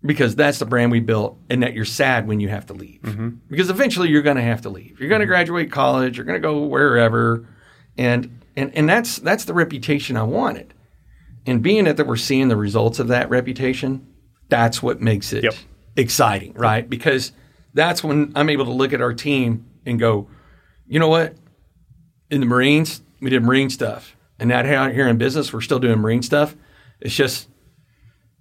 [0.00, 3.00] Because that's the brand we built and that you're sad when you have to leave.
[3.02, 3.28] Mm-hmm.
[3.48, 5.00] Because eventually you're going to have to leave.
[5.00, 5.30] You're going to mm-hmm.
[5.30, 7.48] graduate college you're going to go wherever
[7.96, 10.72] and and and that's that's the reputation i wanted.
[11.46, 14.06] And being it that we're seeing the results of that reputation
[14.48, 15.54] that's what makes it Yep.
[15.96, 16.88] exciting right?
[16.88, 17.32] Because
[17.74, 20.28] that's when i'm able to look at our team and go
[20.86, 21.34] you know what?
[22.30, 25.78] In the marines we did marine stuff and now out here in business we're still
[25.78, 26.54] doing marine stuff
[27.00, 27.48] it's just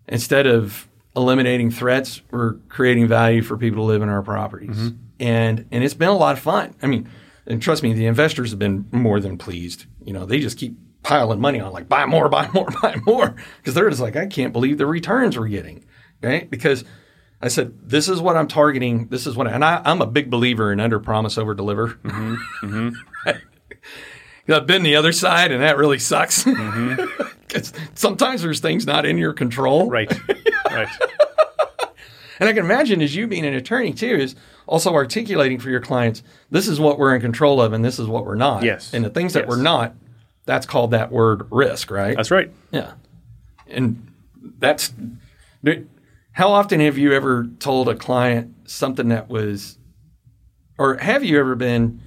[0.07, 4.77] instead of eliminating threats, we're creating value for people to live in our properties.
[4.77, 4.97] Mm-hmm.
[5.19, 6.75] And and it's been a lot of fun.
[6.81, 7.09] I mean,
[7.47, 9.85] and trust me, the investors have been more than pleased.
[10.05, 13.35] You know, they just keep piling money on, like buy more, buy more, buy more,
[13.57, 15.85] because they're just like, I can't believe the returns we're getting,
[16.21, 16.49] right?
[16.49, 16.83] Because
[17.41, 19.07] I said, this is what I'm targeting.
[19.07, 21.89] This is what, I, and I, I'm a big believer in under promise, over deliver.
[21.89, 22.35] Mm-hmm.
[22.65, 23.29] Mm-hmm.
[24.49, 26.43] I've been the other side, and that really sucks.
[26.43, 27.23] Mm-hmm.
[27.49, 29.89] 'Cause sometimes there's things not in your control.
[29.89, 30.11] Right.
[30.65, 30.89] right.
[32.39, 34.35] And I can imagine as you being an attorney too is
[34.67, 38.07] also articulating for your clients, this is what we're in control of and this is
[38.07, 38.63] what we're not.
[38.63, 38.93] Yes.
[38.93, 39.49] And the things that Yes.
[39.49, 39.95] we're not,
[40.45, 42.15] that's called that word risk, right?
[42.17, 42.51] That's right.
[42.71, 42.93] yeah.
[43.69, 44.05] And
[44.59, 44.93] that's
[46.33, 49.77] how often have you ever told a client something that was
[50.77, 52.01] or have you ever been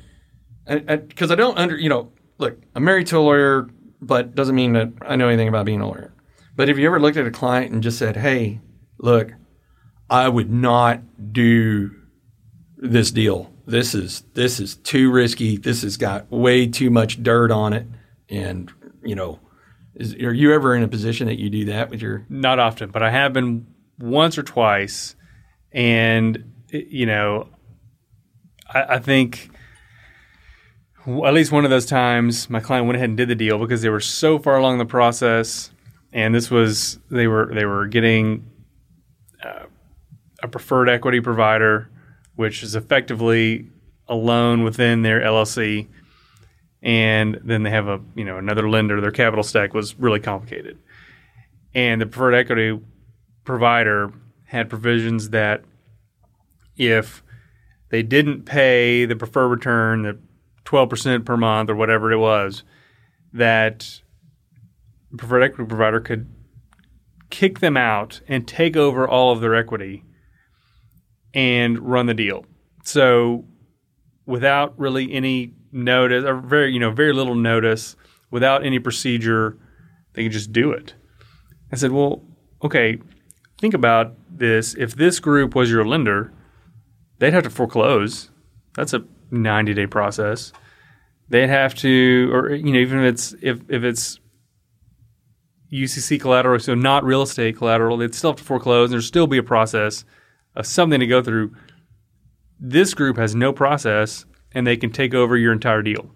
[0.67, 3.69] because I, don't under you know look i'm married to a lawyer
[4.03, 6.13] but doesn't mean that i know anything about being a lawyer.
[6.57, 8.61] But if you ever looked at a client and just said hey
[8.99, 9.33] look
[10.09, 11.93] i would not do
[12.81, 13.53] this deal.
[13.67, 15.57] This is this is too risky.
[15.57, 17.87] This has got way too much dirt on it.
[18.29, 18.73] And
[19.03, 19.39] you know
[19.95, 22.91] is, are you ever in a position that you do that with your Not often,
[22.91, 23.67] but I have been
[23.99, 25.15] once or twice,
[25.73, 27.49] and you know,
[28.67, 29.50] I, I think
[31.27, 33.83] at least one of those times my client went ahead and did the deal because
[33.83, 35.71] they were so far along the process,
[36.13, 38.51] and this was they were they were getting
[39.45, 39.67] uh,
[40.43, 41.91] a preferred equity provider,
[42.37, 43.69] which is effectively
[44.09, 45.89] a loan within their LLC.
[46.83, 49.01] And then they have a you know another lender.
[49.01, 50.79] Their capital stack was really complicated
[51.75, 52.81] and the preferred equity
[53.45, 54.13] provider
[54.45, 55.63] had provisions that
[56.77, 57.23] if
[57.91, 60.19] they didn't pay the preferred return, the
[60.71, 62.63] 12% per month or whatever it was,
[63.33, 64.01] that
[65.17, 66.29] preferred equity provider could
[67.31, 70.05] kick them out and take over all of their equity
[71.35, 72.45] and run the deal.
[72.85, 73.45] So
[74.27, 77.97] without really any notice or very you know very little notice,
[78.31, 79.59] without any procedure,
[80.15, 80.95] they could just do it.
[81.73, 82.25] I said, "Well,
[82.63, 82.99] okay,
[83.59, 84.75] think about this.
[84.77, 86.33] If this group was your lender,
[87.19, 88.31] they'd have to foreclose.
[88.75, 90.53] That's a 90-day process.
[91.29, 94.19] They'd have to or you know even if it's if if it's
[95.73, 98.91] UCC collateral, so not real estate collateral, they'd still have to foreclose.
[98.91, 100.05] There'd still be a process
[100.57, 101.55] of something to go through.
[102.59, 106.11] This group has no process, and they can take over your entire deal.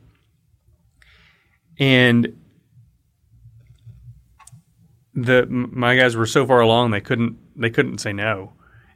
[1.79, 2.37] And
[5.15, 8.53] the my guys were so far along they couldn't they couldn't say no,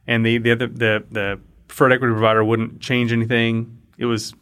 [0.07, 3.78] and the the the the preferred equity provider wouldn't change anything.
[3.99, 4.35] It was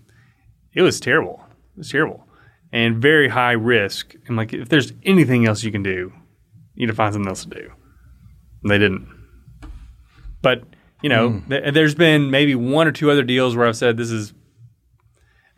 [0.72, 1.44] it was terrible.
[1.74, 2.26] It was terrible
[2.72, 4.14] and very high risk.
[4.26, 6.12] And like, if there's anything else you can do,
[6.74, 7.72] you need to find something else to do.
[8.62, 9.08] And they didn't.
[10.42, 10.64] But
[11.02, 11.48] you know, mm.
[11.48, 14.32] th- there's been maybe one or two other deals where I've said this is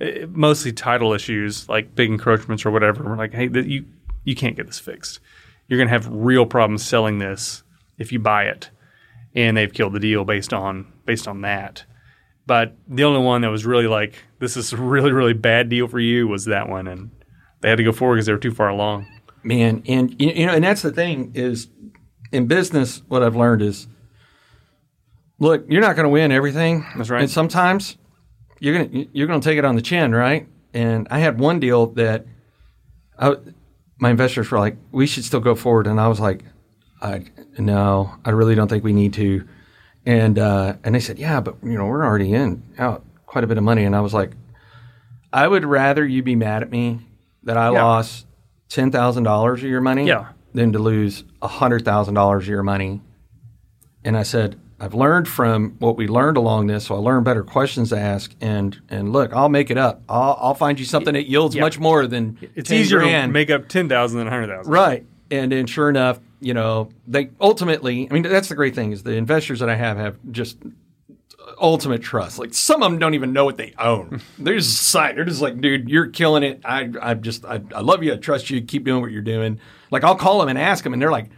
[0.01, 3.05] uh, mostly title issues, like big encroachments or whatever.
[3.05, 3.87] We're like, hey, th- you
[4.25, 5.21] you can't get this fixed.
[5.67, 7.63] You're going to have real problems selling this
[7.99, 8.71] if you buy it,
[9.35, 11.85] and they've killed the deal based on based on that.
[12.49, 15.87] But the only one that was really like, this is a really, really bad deal
[15.87, 16.89] for you was that one.
[16.89, 17.11] And
[17.61, 19.07] they had to go forward because they were too far along.
[19.43, 21.69] Man, and you know, and that's the thing is
[22.33, 23.87] in business, what I've learned is
[25.39, 26.87] look, you're not going to win everything.
[26.97, 27.21] That's right.
[27.21, 27.99] And sometimes
[28.61, 30.49] you're going to you're going to take it on the chin, right?
[30.73, 32.25] And I had one deal that
[33.19, 33.37] I,
[33.99, 36.45] my investors were like, "We should still go forward," and I was like,
[37.03, 37.27] "I
[37.59, 39.47] no, I really don't think we need to."
[40.09, 43.47] And uh, and they said, yeah, but you know we're already in out quite a
[43.47, 43.85] bit of money.
[43.85, 44.33] And I was like,
[45.35, 47.01] I would rather you be mad at me
[47.43, 47.85] that I yeah.
[47.85, 48.27] lost
[48.71, 50.29] ten thousand dollars of your money yeah.
[50.55, 53.03] than to lose hundred thousand dollars of your money.
[54.03, 57.45] And I said, I've learned from what we learned along this, so I learned better
[57.45, 58.35] questions to ask.
[58.41, 60.01] And and look, I'll make it up.
[60.09, 61.61] I'll, I'll find you something that yields yeah.
[61.61, 63.29] much more than it's easier grand.
[63.29, 64.73] to make up ten thousand than hundred thousand.
[64.73, 65.05] Right.
[65.31, 69.03] And then sure enough, you know, they ultimately, I mean, that's the great thing is
[69.03, 70.59] the investors that I have have just
[71.61, 72.39] ultimate trust.
[72.39, 74.21] Like some of them don't even know what they own.
[74.39, 75.17] They're just sight.
[75.17, 76.61] They're just like, dude, you're killing it.
[76.65, 78.13] I, I just, I, I love you.
[78.13, 78.61] I trust you.
[78.61, 79.61] Keep doing what you're doing.
[79.91, 81.31] Like I'll call them and ask them, and they're like,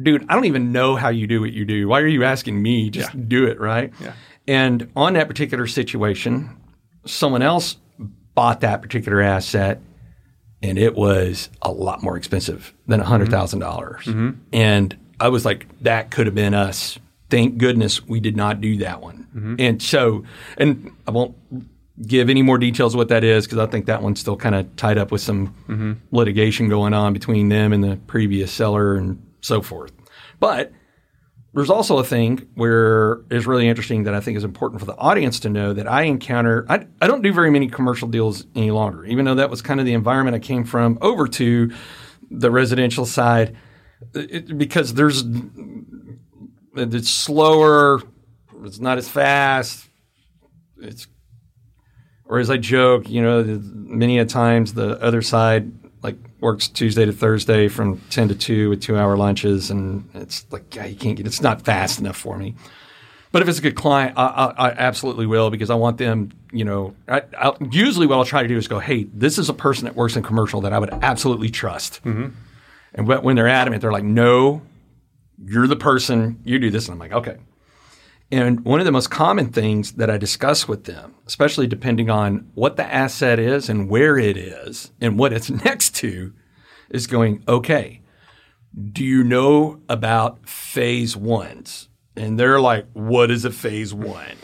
[0.00, 1.88] dude, I don't even know how you do what you do.
[1.88, 2.90] Why are you asking me?
[2.90, 3.20] Just yeah.
[3.28, 3.92] do it, right?
[4.00, 4.12] Yeah.
[4.48, 6.56] And on that particular situation,
[7.04, 7.76] someone else
[8.34, 9.80] bought that particular asset
[10.68, 13.28] and it was a lot more expensive than $100,000.
[13.30, 14.30] Mm-hmm.
[14.52, 16.98] And I was like, that could have been us.
[17.30, 19.26] Thank goodness we did not do that one.
[19.34, 19.54] Mm-hmm.
[19.58, 20.24] And so,
[20.56, 21.36] and I won't
[22.06, 24.54] give any more details of what that is because I think that one's still kind
[24.54, 29.20] of tied up with some litigation going on between them and the previous seller and
[29.40, 29.92] so forth.
[30.38, 30.72] But
[31.56, 34.94] there's also a thing where is really interesting that I think is important for the
[34.96, 36.66] audience to know that I encounter.
[36.68, 39.80] I, I don't do very many commercial deals any longer, even though that was kind
[39.80, 41.72] of the environment I came from over to
[42.30, 43.56] the residential side,
[44.12, 45.24] it, because there's
[46.74, 48.02] it's slower,
[48.62, 49.88] it's not as fast,
[50.76, 51.06] it's
[52.26, 55.72] or as I joke, you know, many a times the other side
[56.46, 59.68] works Tuesday to Thursday from 10 to 2 with two hour lunches.
[59.68, 62.54] And it's like, yeah, you can't get, it's not fast enough for me.
[63.32, 64.26] But if it's a good client, I,
[64.56, 67.22] I, I absolutely will because I want them, you know, I,
[67.72, 70.14] usually what I'll try to do is go, hey, this is a person that works
[70.14, 72.02] in commercial that I would absolutely trust.
[72.04, 72.28] Mm-hmm.
[72.94, 74.62] And when they're adamant, they're like, no,
[75.44, 76.86] you're the person, you do this.
[76.86, 77.38] And I'm like, okay.
[78.30, 82.50] And one of the most common things that I discuss with them, especially depending on
[82.54, 86.32] what the asset is and where it is and what it's next to,
[86.90, 88.02] is going, okay,
[88.92, 91.88] do you know about phase ones?
[92.16, 94.36] And they're like, what is a phase one?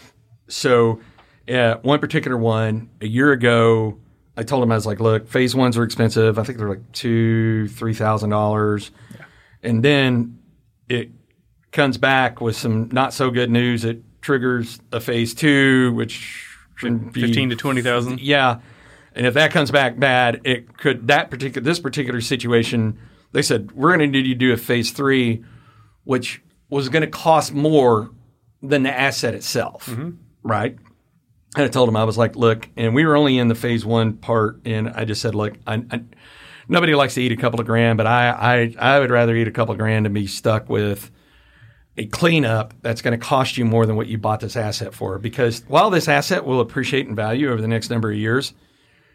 [0.49, 1.01] So,
[1.49, 3.99] uh, one particular one, a year ago,
[4.37, 6.39] I told them, I was like, look, phase ones are expensive.
[6.39, 8.91] I think they're like two, three thousand dollars.
[9.63, 10.39] And then
[10.89, 11.11] it
[11.73, 13.85] comes back with some not so good news.
[13.85, 16.47] It triggers a phase two, which
[16.77, 18.21] fifteen to twenty thousand.
[18.21, 18.61] Yeah,
[19.15, 22.99] and if that comes back bad, it could that particular this particular situation.
[23.33, 25.43] They said we're going to need you to do a phase three,
[26.05, 28.11] which was going to cost more
[28.63, 30.11] than the asset itself, mm-hmm.
[30.43, 30.77] right?
[31.55, 33.85] And I told him I was like, look, and we were only in the phase
[33.85, 36.03] one part, and I just said, look, I, I,
[36.69, 39.49] nobody likes to eat a couple of grand, but I, I I would rather eat
[39.49, 41.11] a couple of grand and be stuck with
[41.97, 45.19] a cleanup that's going to cost you more than what you bought this asset for.
[45.19, 48.55] Because while this asset will appreciate in value over the next number of years,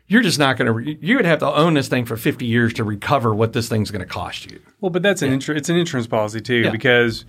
[0.07, 0.97] you're just not going to.
[1.05, 3.91] You would have to own this thing for 50 years to recover what this thing's
[3.91, 4.61] going to cost you.
[4.80, 6.71] Well, but that's an insur- it's an insurance policy too Yeah.
[6.71, 7.25] because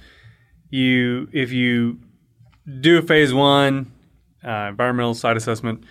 [0.70, 1.99] you if you
[2.80, 3.90] do a phase one
[4.46, 5.82] uh, environmental site assessment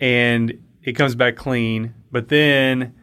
[0.00, 2.94] and it comes back clean, but then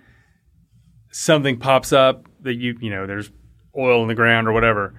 [1.11, 3.31] something pops up that you you know there's
[3.77, 4.93] oil in the ground or whatever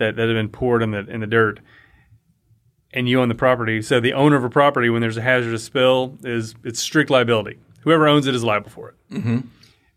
[0.00, 1.60] that that have been poured in the in the dirt
[2.92, 3.80] and you own the property.
[3.82, 7.58] So the owner of a property, when there's a hazardous spill, is it's strict liability.
[7.82, 8.94] Whoever owns it is liable for it.
[9.14, 9.38] Mm-hmm.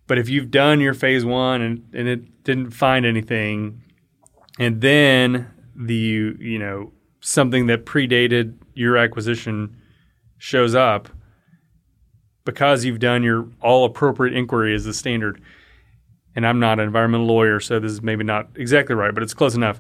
[0.06, 3.82] But if you've done your phase one and, and it didn't find anything,
[4.60, 9.76] and then the you know something that predated your acquisition
[10.38, 11.10] shows up,
[12.46, 15.42] because you've done your all appropriate inquiry is the standard.
[16.36, 19.34] And I'm not an environmental lawyer, so this is maybe not exactly right, but it's
[19.34, 19.80] close enough.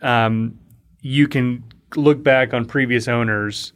[0.00, 0.58] Um,
[1.02, 1.64] you can
[1.94, 3.72] look back on previous owners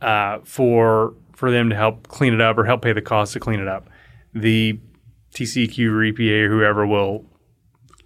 [0.00, 3.40] uh, for for them to help clean it up or help pay the cost to
[3.40, 3.88] clean it up.
[4.34, 4.78] The
[5.34, 7.24] TCEQ or EPA or whoever will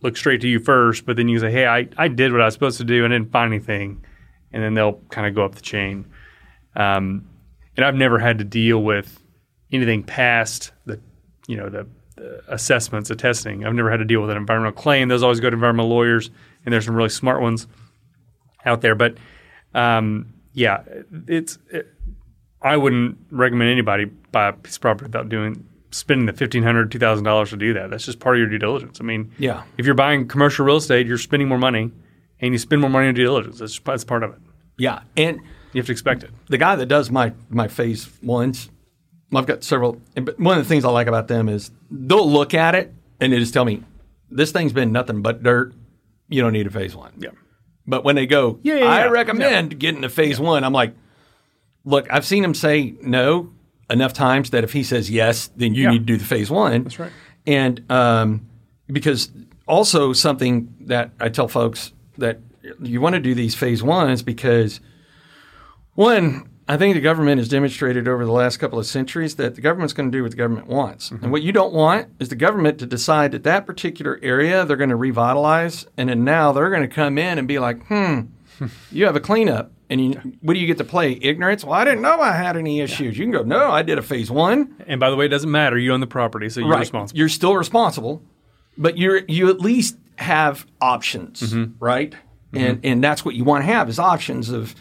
[0.03, 2.47] look straight to you first, but then you say, "Hey, I, I did what I
[2.47, 4.05] was supposed to do and didn't find anything,"
[4.53, 6.07] and then they'll kind of go up the chain.
[6.77, 7.29] Um,
[7.77, 9.23] and I've never had to deal with
[9.73, 11.01] anything past the
[11.47, 11.89] you know the, the
[12.49, 13.65] assessments, the testing.
[13.65, 15.09] I've never had to deal with an environmental claim.
[15.09, 16.31] Those always go to environmental lawyers,
[16.65, 17.67] and there's some really smart ones
[18.65, 18.95] out there.
[18.95, 19.17] But
[19.75, 20.83] um, yeah,
[21.29, 21.89] it's it,
[22.63, 26.91] I wouldn't recommend anybody buy a piece of property without doing spending the fifteen hundred,
[26.93, 27.91] two thousand dollars to do that.
[27.91, 28.99] That's just part of your due diligence.
[29.01, 29.63] I mean, Yeah.
[29.79, 31.91] if you're buying commercial real estate, you're spending more money,
[32.41, 33.59] and you spend more money on due diligence.
[33.59, 34.39] That's, that's part of it.
[34.79, 35.39] Yeah, and
[35.73, 36.31] You have to expect it.
[36.49, 38.71] the guy that does my my phase ones,
[39.35, 40.01] I've got several.
[40.15, 43.33] But one of the things I like about them is they'll look at it and
[43.33, 43.83] they just tell me
[44.31, 45.73] this thing's been nothing but dirt.
[46.29, 47.13] You don't need a phase one.
[47.19, 47.31] Yeah.
[47.87, 49.07] But when they go, Yeah, yeah, I yeah.
[49.11, 50.63] recommend getting to phase one.
[50.65, 50.95] I'm like,
[51.85, 53.51] look, I've seen him say no
[53.89, 55.91] enough times that if he says yes, then you Yeah.
[55.91, 56.85] need to do the phase one.
[56.85, 57.11] That's right.
[57.47, 58.47] And um,
[58.87, 59.31] because
[59.67, 62.39] also something that I tell folks that
[62.81, 64.81] you want to do these phase ones because
[65.95, 69.61] one, I think the government has demonstrated over the last couple of centuries that the
[69.61, 71.11] government's going to do what the government wants.
[71.11, 74.77] And what you don't want is the government to decide that that particular area they're
[74.77, 78.21] going to revitalize, and then now they're going to come in and be like, hmm,
[78.93, 79.73] you have a cleanup.
[79.89, 80.13] And you,
[80.43, 81.19] what do you get to play?
[81.21, 81.65] Ignorance?
[81.65, 83.19] Well, I didn't know I had any issues.
[83.19, 84.77] You can go, no, I did a phase one.
[84.87, 85.77] And by the way, it doesn't matter.
[85.77, 87.19] You own the property, so you're responsible.
[87.19, 88.23] You're still responsible,
[88.79, 91.85] but you're you at least have options, Mm-hmm.
[91.85, 92.15] right?
[92.53, 94.77] And and that's what you want to have is options of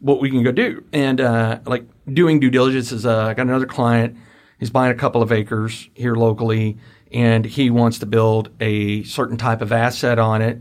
[0.00, 0.84] what we can go do.
[0.92, 4.16] And uh, like doing due diligence is uh, I got another client.
[4.58, 6.78] He's buying a couple of acres here locally,
[7.12, 10.60] and he wants to build a certain type of asset on it.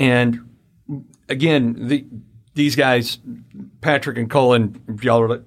[0.00, 0.56] And
[1.28, 2.04] again, the,
[2.54, 3.18] these guys,
[3.80, 5.44] Patrick and Colin, y'all are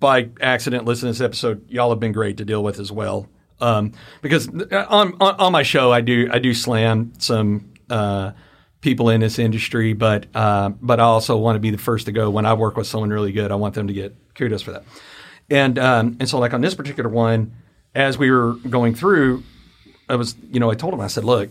[0.00, 3.28] by accident listen to this episode, y'all have been great to deal with as well.
[3.60, 3.92] Um,
[4.22, 8.32] because on, on on my show, I do I do slam some uh,
[8.80, 12.12] people in this industry, but uh, but I also want to be the first to
[12.12, 13.52] go when I work with someone really good.
[13.52, 14.84] I want them to get kudos for that.
[15.48, 17.52] And um, and so like on this particular one,
[17.94, 19.42] as we were going through,
[20.08, 21.50] I was, you know, I told him, I said, look,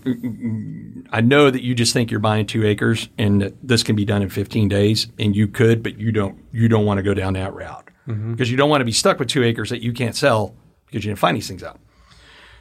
[1.11, 4.03] I know that you just think you're buying two acres and that this can be
[4.03, 7.13] done in 15 days, and you could, but you don't, you don't want to go
[7.13, 7.85] down that route
[8.31, 10.55] because you don't want to be stuck with two acres that you can't sell
[10.87, 11.79] because you didn't find these things out.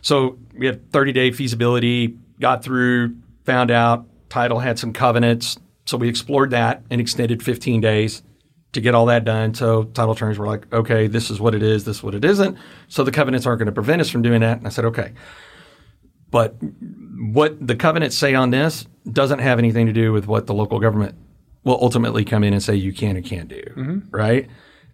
[0.03, 5.59] So we had 30 day feasibility, got through, found out title had some covenants.
[5.87, 8.23] So we explored that and extended 15 days
[8.73, 9.55] to get all that done.
[9.55, 12.25] So title attorneys were like, okay, this is what it is, this is what it
[12.25, 12.59] isn't.
[12.89, 14.59] So the covenants aren't going to prevent us from doing that.
[14.59, 15.13] And I said, okay.
[16.31, 16.57] But
[17.33, 20.79] what the covenants say on this doesn't have anything to do with what the local
[20.79, 21.15] government
[21.65, 23.63] will ultimately come in and say you can and can't do.
[23.63, 24.11] Mm-hmm.
[24.11, 24.49] Right.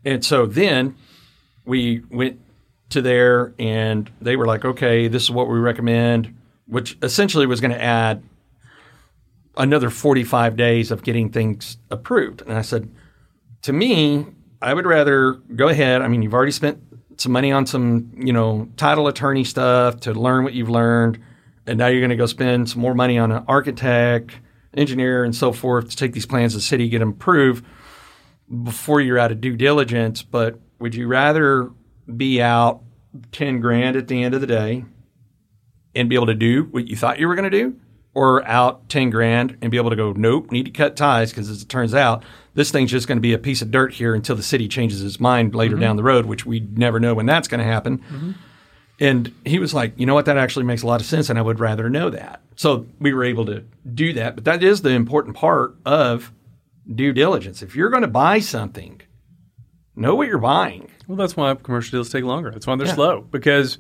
[0.05, 0.95] And so then
[1.65, 2.41] we went
[2.91, 7.61] to there and they were like, okay, this is what we recommend, which essentially was
[7.61, 8.23] going to add
[9.57, 12.43] another 45 days of getting things approved.
[12.43, 12.91] And I said,
[13.63, 14.27] to me,
[14.61, 16.03] I would rather go ahead.
[16.03, 16.81] I mean, you've already spent
[17.17, 21.21] some money on some, you know, title attorney stuff to learn what you've learned.
[21.67, 24.33] And now you're going to go spend some more money on an architect,
[24.75, 27.65] engineer, and so forth to take these plans to the city, get them approved
[28.63, 30.23] before you're out of due diligence.
[30.23, 31.71] But would you rather
[32.15, 32.83] be out
[33.33, 34.85] 10 grand at the end of the day
[35.95, 37.77] and be able to do what you thought you were going to do?
[38.15, 41.51] Or out 10 grand and be able to go, nope, need to cut ties because
[41.51, 42.23] as it turns out,
[42.55, 45.03] this thing's just going to be a piece of dirt here until the city changes
[45.03, 45.83] its mind later mm-hmm.
[45.83, 47.99] down the road, which we never know when that's going to happen.
[47.99, 48.33] Mm-hmm.
[49.01, 51.37] And he was like, you know what, that actually makes a lot of sense, and
[51.39, 52.41] I would rather know that.
[52.55, 54.37] So we were able to do that.
[54.37, 56.33] But that is the important part of
[56.93, 57.63] due diligence.
[57.63, 59.01] If you're going to buy something,
[59.97, 60.91] know what you're buying.
[61.09, 62.53] Well, that's why commercial deals take longer.
[62.53, 62.95] That's why they're Yeah.
[62.95, 63.79] slow because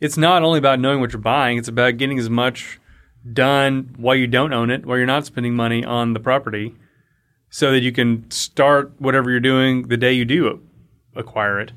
[0.00, 2.78] it's not only about knowing what you're buying; it's about getting as much
[3.30, 6.74] done while you don't own it, while you're not spending money on the property,
[7.50, 10.60] so that you can start whatever you're doing the day you do
[11.14, 11.72] acquire it.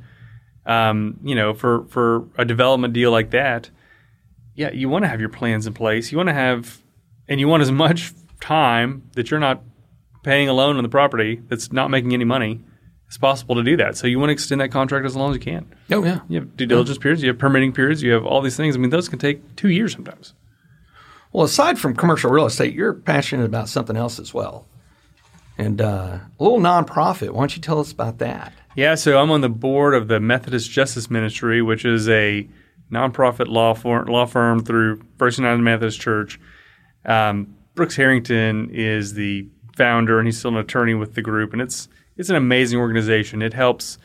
[0.66, 3.70] Um, you know, for for a development deal like that,
[4.56, 6.12] yeah, you want to have your plans in place.
[6.12, 6.82] You want to have,
[7.28, 9.62] and you want as much time that you're not
[10.24, 12.62] paying a loan on the property that's not making any money
[13.10, 13.96] as possible to do that.
[13.96, 15.72] So you want to extend that contract as long as you can.
[15.92, 16.22] Oh yeah.
[16.28, 18.76] You have due diligence periods, you have permitting periods, you have all these things.
[18.76, 20.34] I mean, those can take two years sometimes.
[21.36, 24.70] Well, aside from commercial real estate, you're passionate about something else as well,
[25.58, 27.32] and uh, a little nonprofit.
[27.32, 28.54] Why don't you tell us about that?
[28.74, 32.48] Yeah, so I'm on the board of the Methodist Justice Ministry, which is a
[32.90, 36.40] nonprofit law firm, law firm through First United Methodist Church.
[37.04, 41.62] Um, Brooks Harrington is the founder, and he's still an attorney with the group, and
[41.62, 43.42] it's it's an amazing organization.
[43.42, 43.98] It helps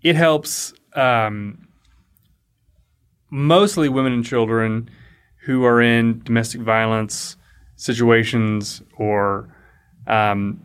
[0.00, 1.66] it helps um,
[3.32, 4.88] mostly women and children
[5.46, 7.36] who are in domestic violence
[7.76, 9.48] situations or
[10.08, 10.60] um,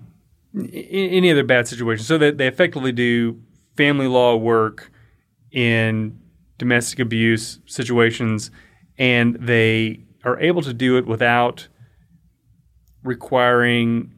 [0.73, 2.03] any other bad situation.
[2.03, 3.39] So that they effectively do
[3.77, 4.91] family law work
[5.51, 6.19] in
[6.57, 8.49] domestic abuse situations,
[8.97, 11.67] and they are able to do it without
[13.03, 14.11] requiring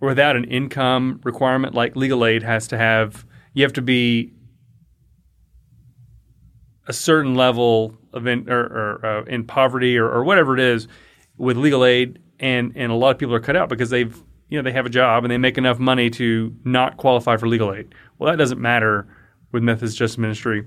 [0.00, 3.24] or without an income requirement like legal aid has to have.
[3.54, 4.32] You have to be
[6.88, 10.88] a certain level of in, or, or uh, in poverty or, or whatever it is
[11.36, 14.16] with legal aid, and and a lot of people are cut out because they've
[14.48, 17.48] you know they have a job and they make enough money to not qualify for
[17.48, 17.94] legal aid.
[18.18, 19.06] Well, that doesn't matter
[19.52, 20.66] with Methodist Justice Ministry.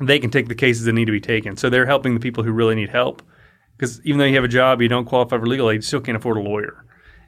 [0.00, 2.42] They can take the cases that need to be taken, so they're helping the people
[2.42, 3.22] who really need help.
[3.76, 6.00] Because even though you have a job, you don't qualify for legal aid, you still
[6.00, 6.84] can't afford a lawyer,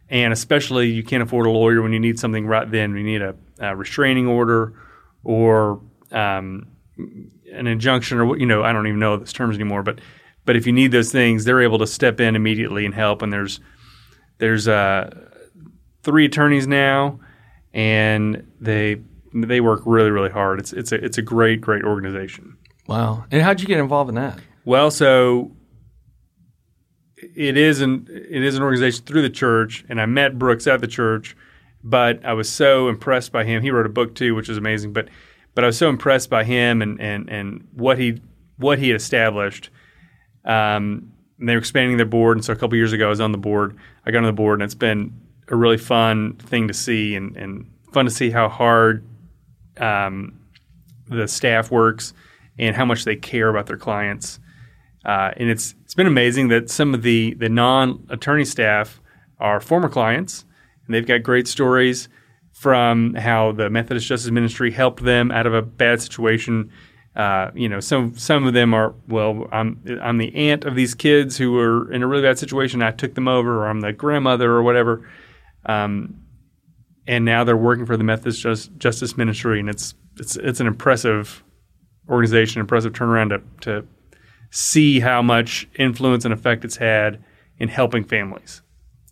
[0.08, 2.96] and especially you can't afford a lawyer when you need something right then.
[2.96, 4.74] You need a, a restraining order
[5.22, 5.80] or
[6.12, 10.00] um, an injunction or you know I don't even know those terms anymore but
[10.44, 13.32] but if you need those things they're able to step in immediately and help and
[13.32, 13.60] there's
[14.38, 15.10] there's uh,
[16.02, 17.18] three attorneys now
[17.72, 19.00] and they
[19.32, 23.24] they work really really hard it's it's a it's a great great organization Wow.
[23.30, 24.38] And how'd you get involved in that?
[24.64, 25.52] well so
[27.16, 30.80] it is an it is an organization through the church and I met Brooks at
[30.80, 31.36] the church
[31.82, 34.92] but I was so impressed by him he wrote a book too which is amazing
[34.92, 35.08] but
[35.54, 38.20] but I was so impressed by him and and and what he
[38.56, 39.70] what he had established.
[40.44, 43.20] Um, and they were expanding their board, and so a couple years ago, I was
[43.20, 43.76] on the board.
[44.06, 45.12] I got on the board, and it's been
[45.48, 49.04] a really fun thing to see, and, and fun to see how hard
[49.78, 50.38] um,
[51.08, 52.14] the staff works
[52.58, 54.38] and how much they care about their clients.
[55.04, 59.00] Uh, and it's it's been amazing that some of the the non attorney staff
[59.38, 60.44] are former clients,
[60.86, 62.08] and they've got great stories
[62.64, 66.72] from how the Methodist Justice Ministry helped them out of a bad situation.
[67.14, 69.46] Uh, you know, some some of them are well.
[69.52, 72.82] I'm I'm the aunt of these kids who were in a really bad situation.
[72.82, 75.06] I took them over, or I'm the grandmother, or whatever.
[75.66, 76.22] Um,
[77.06, 80.66] and now they're working for the Methodist Jus- Justice Ministry, and it's it's it's an
[80.66, 81.44] impressive
[82.08, 83.86] organization, impressive turnaround to to
[84.48, 87.22] see how much influence and effect it's had
[87.58, 88.62] in helping families.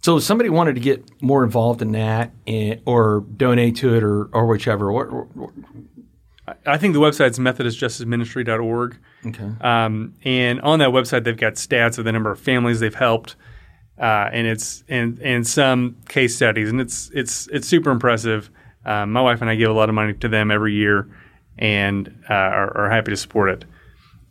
[0.03, 4.03] So if somebody wanted to get more involved in that and, or donate to it
[4.03, 4.91] or, or whichever,
[6.67, 8.99] I think the website's methodistjusticeministry.org.
[9.27, 9.51] okay.
[9.61, 13.37] Um, and on that website, they've got stats of the number of families they've helped,
[13.97, 18.51] uh, and it's and and some case studies, and it's it's it's super impressive.
[18.85, 21.09] Um, my wife and I give a lot of money to them every year,
[21.59, 23.65] and uh, are, are happy to support it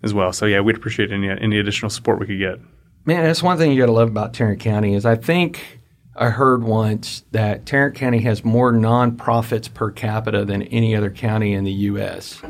[0.04, 0.34] as well.
[0.34, 2.60] So yeah, we'd appreciate any any additional support we could get.
[3.04, 5.80] Man, that's one thing you got to love about Tarrant County is I think
[6.16, 11.54] I heard once that Tarrant County has more nonprofits per capita than any other county
[11.54, 12.42] in the U.S.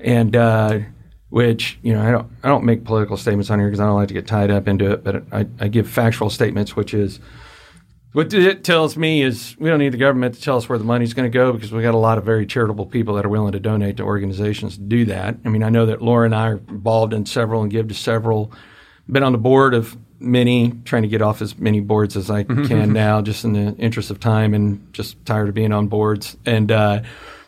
[0.00, 0.78] And uh,
[1.28, 3.96] which you know I don't I don't make political statements on here because I don't
[3.96, 7.20] like to get tied up into it, but I, I give factual statements, which is
[8.12, 10.84] what it tells me is we don't need the government to tell us where the
[10.84, 13.28] money's going to go because we got a lot of very charitable people that are
[13.28, 15.36] willing to donate to organizations to do that.
[15.44, 17.94] I mean, I know that Laura and I are involved in several and give to
[17.94, 18.52] several.
[19.08, 22.44] Been on the board of many, trying to get off as many boards as I
[22.44, 26.36] can now, just in the interest of time and just tired of being on boards.
[26.46, 27.02] And uh,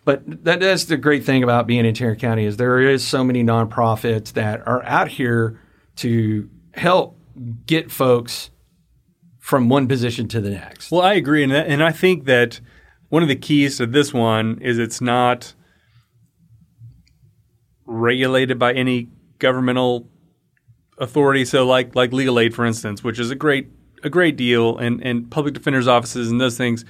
[0.05, 3.25] but that, that's the great thing about being in Tarrant County is there is so
[3.25, 5.61] many nonprofits that are out here
[5.97, 7.19] to help
[7.67, 8.51] get folks
[9.39, 10.91] from one position to the next.
[10.91, 12.61] Well, I agree, and and I think that
[13.09, 15.55] one of the keys to this one is it's not
[17.85, 19.09] regulated by any
[19.39, 20.09] governmental
[20.99, 21.45] authority.
[21.45, 23.69] So, like like legal aid, for instance, which is a great
[24.03, 26.85] a great deal, and and public defenders' offices and those things,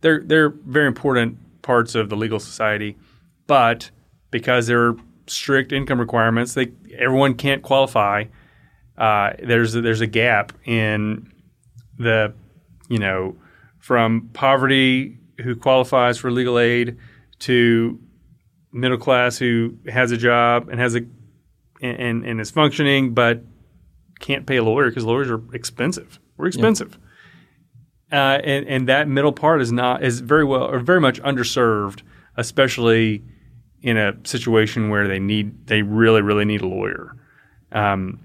[0.00, 2.96] they're they're very important parts of the legal society,
[3.46, 3.90] but
[4.30, 4.96] because there are
[5.30, 6.54] strict income requirements.
[6.54, 8.24] They everyone can't qualify.
[8.96, 11.32] Uh, there's there's a gap in
[11.98, 12.34] the
[12.88, 13.36] you know
[13.78, 16.96] from poverty who qualifies for legal aid
[17.40, 18.00] to
[18.72, 21.00] middle class who has a job and has a
[21.80, 23.42] and, and is functioning but
[24.20, 26.18] can't pay a lawyer because lawyers are expensive.
[26.36, 26.98] We're expensive.
[28.10, 32.02] Uh, and, and that middle part is not is very well or very much underserved,
[32.36, 33.22] especially
[33.82, 37.14] in a situation where they need they really really need a lawyer.
[37.70, 38.20] Um,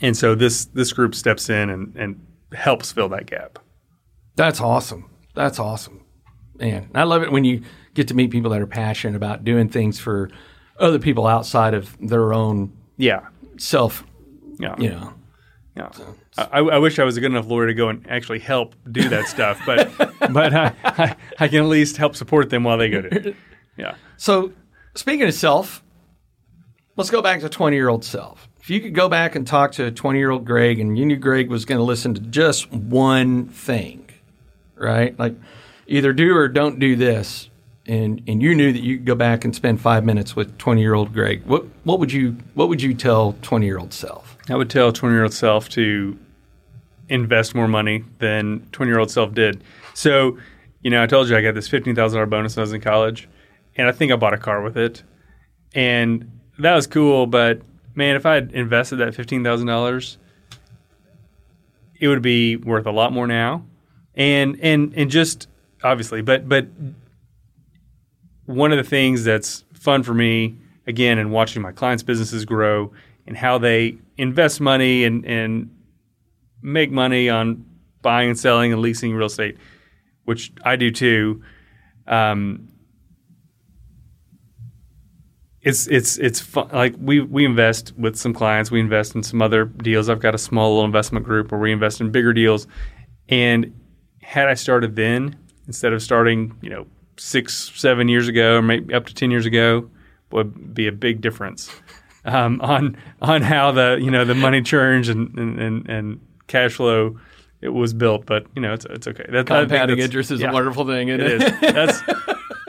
[0.00, 3.58] and so this this group steps in and, and helps fill that gap.
[4.36, 5.10] That's awesome.
[5.34, 6.04] That's awesome.
[6.56, 7.62] Man, I love it when you
[7.94, 10.30] get to meet people that are passionate about doing things for
[10.78, 13.26] other people outside of their own Yeah,
[13.56, 14.04] self,
[14.58, 15.12] yeah, you know.
[15.76, 15.90] yeah.
[16.36, 19.08] I, I wish I was a good enough lawyer to go and actually help do
[19.08, 19.90] that stuff, but
[20.32, 23.28] but I, I, I can at least help support them while they go to.
[23.28, 23.36] it.
[23.76, 23.94] Yeah.
[24.16, 24.52] So,
[24.96, 25.84] speaking of self,
[26.96, 28.48] let's go back to 20 year old self.
[28.60, 31.14] If you could go back and talk to 20 year old Greg and you knew
[31.16, 34.08] Greg was going to listen to just one thing,
[34.74, 35.16] right?
[35.16, 35.36] Like
[35.86, 37.48] either do or don't do this,
[37.88, 40.80] and, and you knew that you could go back and spend five minutes with 20
[40.80, 44.36] year old Greg, what, what, would you, what would you tell 20 year old self?
[44.50, 46.16] I would tell 20 year old self to
[47.08, 49.64] invest more money than 20 year old self did.
[49.94, 50.38] So,
[50.82, 53.26] you know, I told you I got this $15,000 bonus when I was in college,
[53.76, 55.02] and I think I bought a car with it.
[55.74, 57.62] And that was cool, but
[57.94, 60.16] man, if I had invested that $15,000,
[62.00, 63.64] it would be worth a lot more now.
[64.14, 65.48] And, and, and just
[65.82, 66.66] obviously, but, but
[68.48, 70.56] one of the things that's fun for me,
[70.86, 72.90] again, in watching my clients' businesses grow
[73.26, 75.70] and how they invest money and, and
[76.62, 77.66] make money on
[78.00, 79.58] buying and selling and leasing real estate,
[80.24, 81.42] which I do too.
[82.06, 82.68] Um,
[85.60, 86.70] it's it's it's fun.
[86.72, 88.70] like we we invest with some clients.
[88.70, 90.08] We invest in some other deals.
[90.08, 92.66] I've got a small little investment group where we invest in bigger deals.
[93.28, 93.78] And
[94.22, 96.86] had I started then instead of starting, you know,
[97.18, 99.88] six seven years ago or maybe up to ten years ago,
[100.30, 101.70] would be a big difference
[102.24, 106.74] um, on on how the you know the money churns and and, and, and cash
[106.74, 107.18] flow
[107.60, 108.26] it was built.
[108.26, 109.24] But you know, it's it's okay.
[109.28, 111.08] That, Compounding that's- interest is yeah, a wonderful thing.
[111.08, 111.60] Isn't It is.
[111.60, 112.02] That's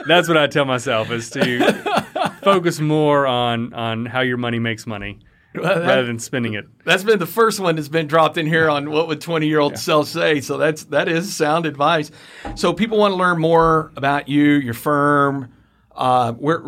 [0.06, 4.86] that's what I tell myself is to focus more on on how your money makes
[4.86, 5.18] money
[5.54, 6.66] rather than spending it.
[6.84, 9.60] That's been the first one that's been dropped in here on what would 20 year
[9.60, 10.40] old self say.
[10.40, 12.10] So that's that is sound advice.
[12.54, 15.52] So people want to learn more about you, your firm.
[15.94, 16.62] Uh, where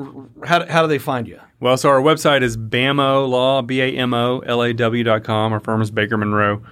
[0.45, 1.41] how, how do they find you?
[1.61, 5.25] Well, so our website is BAMO Law, B A M O L A W dot
[5.25, 5.53] com.
[5.53, 6.63] Our firm is Baker Monroe.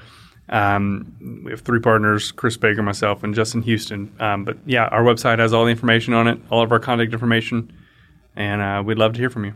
[0.49, 4.13] Um, we have three partners: Chris Baker, myself, and Justin Houston.
[4.19, 7.13] Um, but yeah, our website has all the information on it, all of our contact
[7.13, 7.73] information,
[8.35, 9.55] and uh, we'd love to hear from you.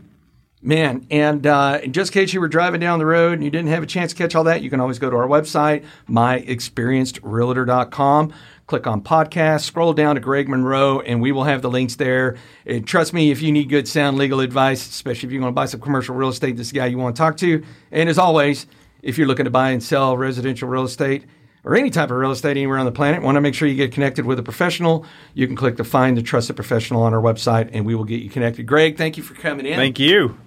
[0.65, 3.51] Man, and uh, in just in case you were driving down the road and you
[3.51, 5.85] didn't have a chance to catch all that, you can always go to our website,
[6.09, 8.33] myexperiencedrealtor.com.
[8.65, 12.35] Click on podcast, scroll down to Greg Monroe, and we will have the links there.
[12.65, 15.55] And trust me, if you need good sound legal advice, especially if you want to
[15.55, 17.63] buy some commercial real estate, this guy you want to talk to.
[17.91, 18.65] And as always,
[19.03, 21.25] if you're looking to buy and sell residential real estate,
[21.65, 23.75] or any type of real estate anywhere on the planet, want to make sure you
[23.75, 27.21] get connected with a professional, you can click to find the trusted professional on our
[27.21, 28.65] website and we will get you connected.
[28.65, 29.75] Greg, thank you for coming in.
[29.75, 30.37] Thank you.